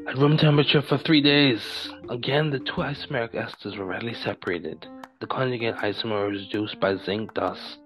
At 0.08 0.18
room 0.18 0.38
temperature 0.38 0.82
for 0.82 0.98
three 0.98 1.22
days, 1.22 1.90
again 2.10 2.50
the 2.50 2.60
two 2.60 2.82
isomeric 2.82 3.34
esters 3.34 3.78
were 3.78 3.86
readily 3.86 4.14
separated. 4.14 4.86
The 5.20 5.28
conjugate 5.28 5.76
isomer 5.76 6.32
was 6.32 6.42
reduced 6.42 6.80
by 6.80 6.98
zinc 6.98 7.34
dust 7.34 7.78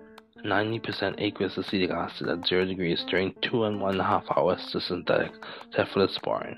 90% 0.46 1.16
aqueous 1.18 1.58
acetic 1.58 1.92
acid 1.92 2.30
at 2.30 2.48
0 2.48 2.66
degrees 2.66 3.04
during 3.10 3.34
2 3.42 3.66
and 3.66 3.82
1 3.82 4.00
half 4.00 4.24
hours 4.36 4.66
to 4.72 4.80
synthetic 4.80 5.32
cephalosporin. 5.76 6.58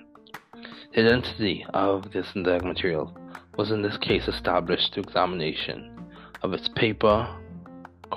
The 0.93 1.01
identity 1.01 1.65
of 1.73 2.11
the 2.11 2.23
synthetic 2.23 2.63
material 2.63 3.17
was 3.57 3.71
in 3.71 3.81
this 3.81 3.97
case 3.97 4.27
established 4.27 4.93
through 4.93 5.03
examination 5.03 6.09
of 6.43 6.53
its 6.53 6.67
paper 6.69 7.27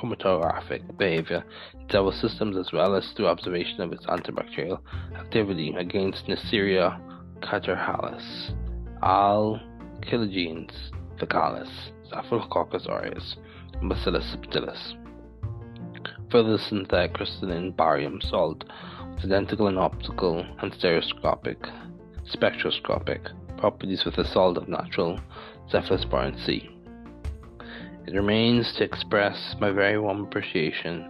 chromatographic 0.02 0.98
behavior 0.98 1.44
in 1.74 1.88
several 1.88 2.12
systems 2.12 2.56
as 2.56 2.72
well 2.72 2.94
as 2.94 3.08
through 3.12 3.26
observation 3.26 3.80
of 3.80 3.92
its 3.92 4.04
antibacterial 4.06 4.80
activity 5.16 5.74
against 5.76 6.26
Neisseria 6.26 7.00
catarrhalis, 7.40 8.54
Alcaligenes 9.02 10.72
faecalis, 11.18 11.70
Staphylococcus 12.06 12.86
aureus, 12.86 13.36
and 13.80 13.88
Bacillus 13.88 14.34
subtilis. 14.34 14.94
Further 16.30 16.58
synthetic 16.58 17.14
crystalline 17.14 17.72
barium 17.72 18.20
salt 18.20 18.64
with 19.14 19.24
identical 19.24 19.68
in 19.68 19.78
optical 19.78 20.44
and 20.60 20.72
stereoscopic 20.74 21.58
spectroscopic 22.24 23.20
properties 23.58 24.04
with 24.04 24.16
the 24.16 24.24
salt 24.24 24.56
of 24.56 24.68
natural 24.68 25.20
cephalosporin 25.70 26.38
C. 26.44 26.68
It 28.04 28.14
remains 28.14 28.74
to 28.76 28.84
express 28.84 29.54
my 29.60 29.70
very 29.70 29.98
warm 29.98 30.24
appreciation 30.24 31.08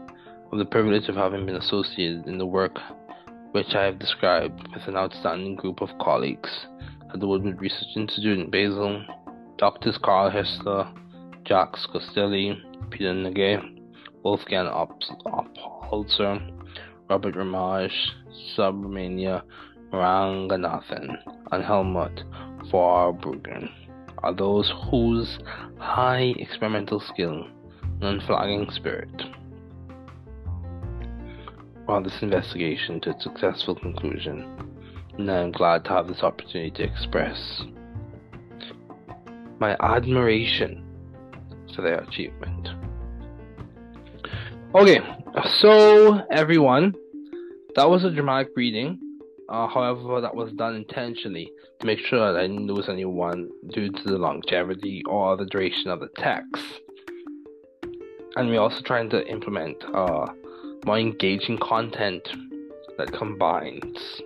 of 0.53 0.59
the 0.59 0.67
privilege 0.67 1.09
of 1.09 1.17
having 1.17 1.47
been 1.47 1.57
associated 1.57 2.27
in 2.27 2.37
the 2.37 2.47
work 2.47 2.79
which 3.53 3.75
I 3.75 3.85
have 3.85 3.99
described 3.99 4.69
with 4.75 4.87
an 4.87 4.97
outstanding 4.97 5.57
group 5.57 5.81
of 5.81 5.89
colleagues 5.99 6.51
at 7.13 7.21
the 7.21 7.27
Woodward 7.27 7.61
Research 7.61 7.97
Institute 7.97 8.39
in 8.39 8.51
Basel, 8.51 9.05
Doctors 9.57 9.99
Karl 10.03 10.31
Heusler, 10.31 10.93
Jacques 11.47 11.79
Gosteli, 11.93 12.61
Peter 12.91 13.15
Naegeli, 13.15 13.81
Wolfgang 14.23 14.67
Oppolzer, 14.67 16.41
Robert 17.09 17.37
Ramage, 17.37 18.13
Subramania 18.57 19.43
Ranganathan, 19.93 21.17
and 21.53 21.65
Helmut 21.65 22.23
Vorbruggen 22.71 23.71
are 24.23 24.35
those 24.35 24.73
whose 24.91 25.39
high 25.79 26.33
experimental 26.39 27.01
skill 27.01 27.47
and 27.83 28.05
unflagging 28.05 28.71
spirit 28.71 29.11
brought 31.87 32.05
this 32.05 32.23
investigation 32.23 33.01
to 33.01 33.11
its 33.11 33.25
successful 33.25 33.75
conclusion, 33.75 34.47
and 35.19 35.31
I 35.31 35.41
am 35.41 35.53
glad 35.53 35.85
to 35.85 35.91
have 35.91 36.07
this 36.07 36.23
opportunity 36.23 36.71
to 36.71 36.83
express 36.85 37.63
my 39.59 39.77
admiration 39.81 40.85
for 41.75 41.83
their 41.83 41.99
achievement. 41.99 42.69
Okay, 44.75 45.01
so 45.61 46.21
everyone, 46.31 46.95
that 47.75 47.89
was 47.89 48.05
a 48.05 48.11
dramatic 48.11 48.49
reading. 48.57 48.99
Uh, 49.49 49.67
however, 49.67 50.21
that 50.21 50.35
was 50.35 50.53
done 50.53 50.77
intentionally 50.77 51.51
make 51.85 51.99
sure 51.99 52.33
that 52.33 52.39
I 52.39 52.47
didn't 52.47 52.67
lose 52.67 52.89
anyone 52.89 53.51
due 53.71 53.91
to 53.91 54.03
the 54.05 54.19
longevity 54.19 55.03
or 55.07 55.37
the 55.37 55.47
duration 55.47 55.91
of 55.91 56.01
the 56.01 56.09
text. 56.17 56.65
And 58.37 58.49
we're 58.49 58.61
also 58.61 58.81
trying 58.83 59.11
to 59.11 59.27
implement 59.29 59.83
uh, 59.95 60.27
more 60.87 60.99
engaging 60.99 61.59
content 61.59 62.29
that 62.99 63.13
combines 63.13 64.23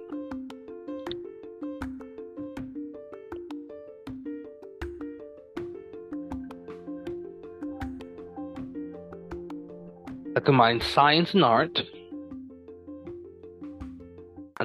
that 10.35 10.45
combines 10.45 10.85
science 10.85 11.33
and 11.33 11.43
art. 11.43 11.81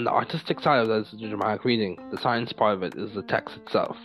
And 0.02 0.08
the 0.08 0.14
artistic 0.14 0.60
side 0.62 0.80
of 0.80 0.88
that 0.88 1.02
is 1.02 1.12
the 1.12 1.30
dramatic 1.30 1.64
reading. 1.64 1.96
The 2.10 2.18
science 2.18 2.52
part 2.52 2.74
of 2.74 2.82
it 2.82 2.96
is 2.96 3.14
the 3.14 3.22
text 3.22 3.56
itself. 3.58 3.96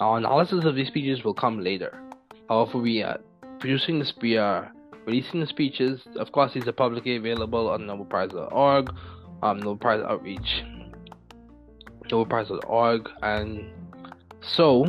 Now, 0.00 0.16
analysis 0.16 0.64
of 0.64 0.74
these 0.74 0.88
speeches 0.88 1.22
will 1.22 1.34
come 1.34 1.60
later. 1.60 1.96
However, 2.48 2.78
we 2.78 3.04
are 3.04 3.20
producing 3.60 4.00
this, 4.00 4.12
we 4.20 4.36
are 4.38 4.72
releasing 5.06 5.38
the 5.38 5.46
speeches. 5.46 6.00
Of 6.16 6.32
course, 6.32 6.52
these 6.52 6.66
are 6.66 6.72
publicly 6.72 7.14
available 7.14 7.68
on 7.68 7.82
NobelPrize.org, 7.82 8.92
um, 9.44 9.58
Nobel 9.58 9.76
Prize 9.76 10.02
Outreach, 10.04 10.64
NobelPrize.org, 12.10 13.08
and 13.22 13.70
so 14.40 14.84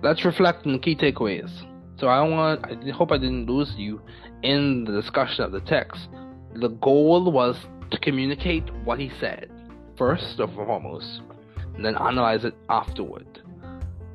let's 0.00 0.24
reflect 0.24 0.64
on 0.64 0.74
the 0.74 0.78
key 0.78 0.94
takeaways. 0.94 1.50
So 1.98 2.06
I 2.06 2.22
want 2.22 2.64
I 2.64 2.90
hope 2.90 3.10
I 3.10 3.18
didn't 3.18 3.46
lose 3.46 3.74
you 3.76 4.00
in 4.46 4.84
the 4.84 4.92
discussion 4.92 5.44
of 5.44 5.50
the 5.50 5.60
text. 5.60 6.08
The 6.54 6.68
goal 6.68 7.30
was 7.32 7.56
to 7.90 7.98
communicate 7.98 8.72
what 8.84 9.00
he 9.00 9.10
said 9.18 9.50
first 9.98 10.38
and 10.38 10.54
foremost, 10.54 11.20
and 11.74 11.84
then 11.84 11.96
analyze 11.96 12.44
it 12.44 12.54
afterward. 12.68 13.26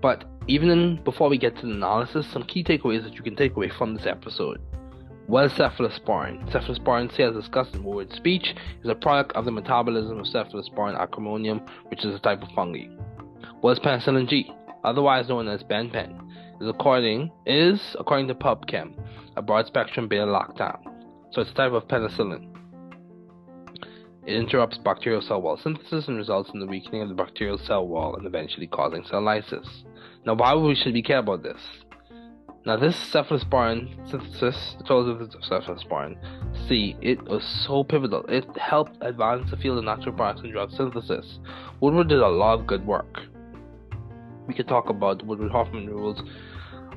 But 0.01 0.23
even 0.47 1.03
before 1.03 1.29
we 1.29 1.37
get 1.37 1.57
to 1.57 1.67
the 1.67 1.73
analysis, 1.73 2.25
some 2.31 2.43
key 2.43 2.63
takeaways 2.63 3.03
that 3.03 3.15
you 3.15 3.23
can 3.23 3.35
take 3.35 3.55
away 3.55 3.69
from 3.77 3.93
this 3.93 4.05
episode. 4.05 4.61
What 5.27 5.45
is 5.45 5.51
cephalosporin? 5.53 6.49
Cephalosporin, 6.49 7.15
say 7.15 7.23
as 7.23 7.35
discussed 7.35 7.75
in 7.75 7.83
Woodward's 7.83 8.15
speech, 8.15 8.55
is 8.83 8.89
a 8.89 8.95
product 8.95 9.33
of 9.33 9.45
the 9.45 9.51
metabolism 9.51 10.19
of 10.19 10.25
Cephalosporium 10.25 10.97
acremonium, 10.97 11.61
which 11.89 12.05
is 12.05 12.15
a 12.15 12.19
type 12.19 12.41
of 12.41 12.49
fungi. 12.55 12.85
What 13.59 13.73
is 13.73 13.79
penicillin 13.79 14.29
G? 14.29 14.49
otherwise 14.83 15.29
known 15.29 15.47
as 15.47 15.63
benpen, 15.63 16.15
is 16.61 16.69
according 16.69 17.31
is 17.45 17.95
according 17.99 18.27
to 18.27 18.35
PubChem, 18.35 18.93
a 19.35 19.41
broad-spectrum 19.41 20.07
beta-lactam. 20.07 20.77
So 21.31 21.41
it's 21.41 21.51
a 21.51 21.53
type 21.53 21.71
of 21.71 21.87
penicillin. 21.87 22.47
It 24.27 24.35
interrupts 24.35 24.77
bacterial 24.77 25.21
cell 25.21 25.41
wall 25.41 25.57
synthesis 25.57 26.07
and 26.07 26.17
results 26.17 26.51
in 26.53 26.59
the 26.59 26.67
weakening 26.67 27.01
of 27.01 27.09
the 27.09 27.15
bacterial 27.15 27.57
cell 27.57 27.87
wall 27.87 28.15
and 28.15 28.27
eventually 28.27 28.67
causing 28.67 29.03
cell 29.05 29.21
lysis. 29.21 29.83
Now, 30.25 30.35
why 30.35 30.53
we 30.53 30.75
should 30.75 30.93
we 30.93 31.01
care 31.01 31.17
about 31.17 31.41
this? 31.41 31.59
Now, 32.63 32.77
this 32.77 32.95
cephalosporin 33.11 34.07
synthesis, 34.07 34.75
the 34.77 34.83
total 34.83 35.19
of 35.19 35.29
cephalosporin, 35.41 36.15
see, 36.67 36.95
it 37.01 37.23
was 37.23 37.43
so 37.65 37.83
pivotal. 37.83 38.23
It 38.27 38.45
helped 38.55 38.97
advance 39.01 39.49
the 39.49 39.57
field 39.57 39.79
of 39.79 39.85
natural 39.85 40.13
products 40.13 40.41
and 40.41 40.51
drug 40.51 40.69
synthesis. 40.69 41.39
Woodward 41.79 42.09
did 42.09 42.19
a 42.19 42.27
lot 42.27 42.59
of 42.59 42.67
good 42.67 42.85
work 42.85 43.21
we 44.51 44.53
could 44.57 44.67
talk 44.67 44.89
about 44.89 45.19
the 45.19 45.25
Woodward 45.25 45.51
Hoffmann 45.51 45.87
rules. 45.87 46.21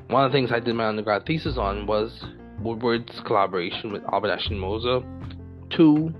One 0.07 0.23
of 0.23 0.31
the 0.31 0.37
things 0.37 0.51
I 0.51 0.59
did 0.59 0.75
my 0.75 0.87
undergrad 0.87 1.25
thesis 1.25 1.57
on 1.57 1.87
was 1.87 2.23
Woodward's 2.59 3.19
collaboration 3.25 3.91
with 3.91 4.03
Albert 4.13 4.39
Eschenmoser 4.39 5.03
to 5.71 6.13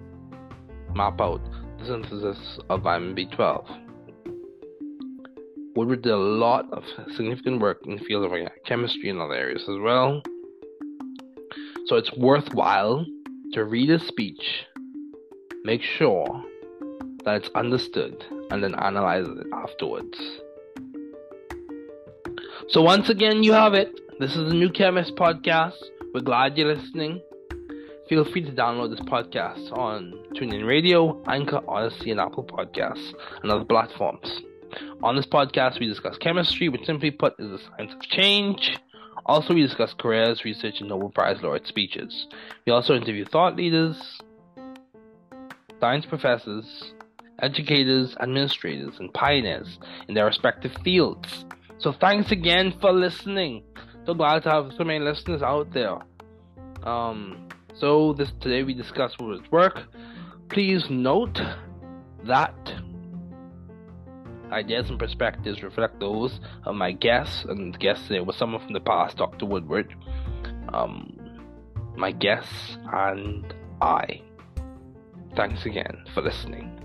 map 0.95 1.21
out 1.21 1.41
the 1.77 1.85
synthesis 1.85 2.59
of 2.69 2.81
vitamin 2.81 3.15
B12. 3.15 3.63
Woodward 5.75 6.01
did 6.01 6.13
a 6.13 6.17
lot 6.17 6.65
of 6.73 6.83
significant 7.15 7.61
work 7.61 7.81
in 7.85 7.97
the 7.97 8.03
field 8.03 8.25
of 8.25 8.31
chemistry 8.65 9.09
and 9.09 9.19
other 9.19 9.35
areas 9.35 9.61
as 9.61 9.77
well. 9.79 10.23
So 11.85 11.97
it's 11.97 12.11
worthwhile 12.17 13.05
to 13.53 13.65
read 13.65 13.89
his 13.89 14.07
speech, 14.07 14.65
make 15.63 15.83
sure 15.83 16.43
that 17.23 17.35
it's 17.35 17.49
understood, 17.53 18.25
and 18.49 18.63
then 18.63 18.73
analyze 18.75 19.27
it 19.27 19.47
afterwards. 19.53 20.17
So 22.67 22.81
once 22.81 23.09
again, 23.09 23.43
you 23.43 23.53
have 23.53 23.75
it. 23.75 23.93
This 24.19 24.31
is 24.35 24.49
the 24.49 24.55
New 24.55 24.71
Chemist 24.71 25.15
podcast 25.15 25.75
We're 26.15 26.21
glad 26.21 26.57
you're 26.57 26.73
listening. 26.75 27.21
Feel 28.09 28.25
free 28.25 28.43
to 28.43 28.51
download 28.51 28.89
this 28.89 29.05
podcast 29.05 29.71
on 29.77 30.13
TuneIn 30.33 30.67
Radio, 30.67 31.21
Anchor, 31.27 31.61
Odyssey, 31.67 32.09
and 32.09 32.19
Apple 32.19 32.43
Podcasts, 32.43 33.13
and 33.43 33.51
other 33.51 33.65
platforms. 33.65 34.41
On 35.03 35.15
this 35.15 35.27
podcast, 35.27 35.79
we 35.79 35.87
discuss 35.87 36.17
chemistry, 36.17 36.67
which 36.67 36.85
simply 36.85 37.11
put 37.11 37.35
is 37.37 37.51
the 37.51 37.59
science 37.59 37.93
of 37.93 38.01
change. 38.01 38.79
Also, 39.27 39.53
we 39.53 39.61
discuss 39.61 39.93
careers, 39.93 40.43
research, 40.43 40.79
and 40.79 40.89
Nobel 40.89 41.09
Prize 41.09 41.37
laureate 41.43 41.67
speeches. 41.67 42.25
We 42.65 42.71
also 42.71 42.95
interview 42.95 43.25
thought 43.25 43.55
leaders, 43.55 43.95
science 45.79 46.07
professors, 46.07 46.93
educators, 47.43 48.15
administrators, 48.19 48.95
and 48.97 49.13
pioneers 49.13 49.77
in 50.07 50.15
their 50.15 50.25
respective 50.25 50.73
fields. 50.83 51.45
So, 51.77 51.93
thanks 51.99 52.31
again 52.31 52.73
for 52.79 52.91
listening. 52.91 53.63
So 54.05 54.13
glad 54.13 54.43
to 54.43 54.49
have 54.51 54.71
so 54.77 54.83
many 54.83 55.03
listeners 55.03 55.41
out 55.41 55.73
there. 55.73 55.97
Um, 56.83 57.49
so 57.73 58.13
this 58.13 58.31
today 58.39 58.63
we 58.63 58.73
discuss 58.73 59.13
Woodward's 59.19 59.51
work. 59.51 59.81
Please 60.49 60.85
note 60.89 61.39
that 62.25 62.55
ideas 64.51 64.89
and 64.89 64.99
perspectives 64.99 65.63
reflect 65.63 65.99
those 65.99 66.39
of 66.65 66.75
my 66.75 66.91
guests, 66.91 67.45
and 67.45 67.77
guests 67.79 68.07
there 68.07 68.23
was 68.23 68.37
someone 68.37 68.63
from 68.63 68.73
the 68.73 68.79
past, 68.79 69.17
Dr. 69.17 69.45
Woodward, 69.47 69.95
um, 70.71 71.17
my 71.97 72.11
guests, 72.11 72.77
and 72.93 73.53
I. 73.81 74.21
Thanks 75.35 75.65
again 75.65 76.05
for 76.13 76.21
listening. 76.21 76.84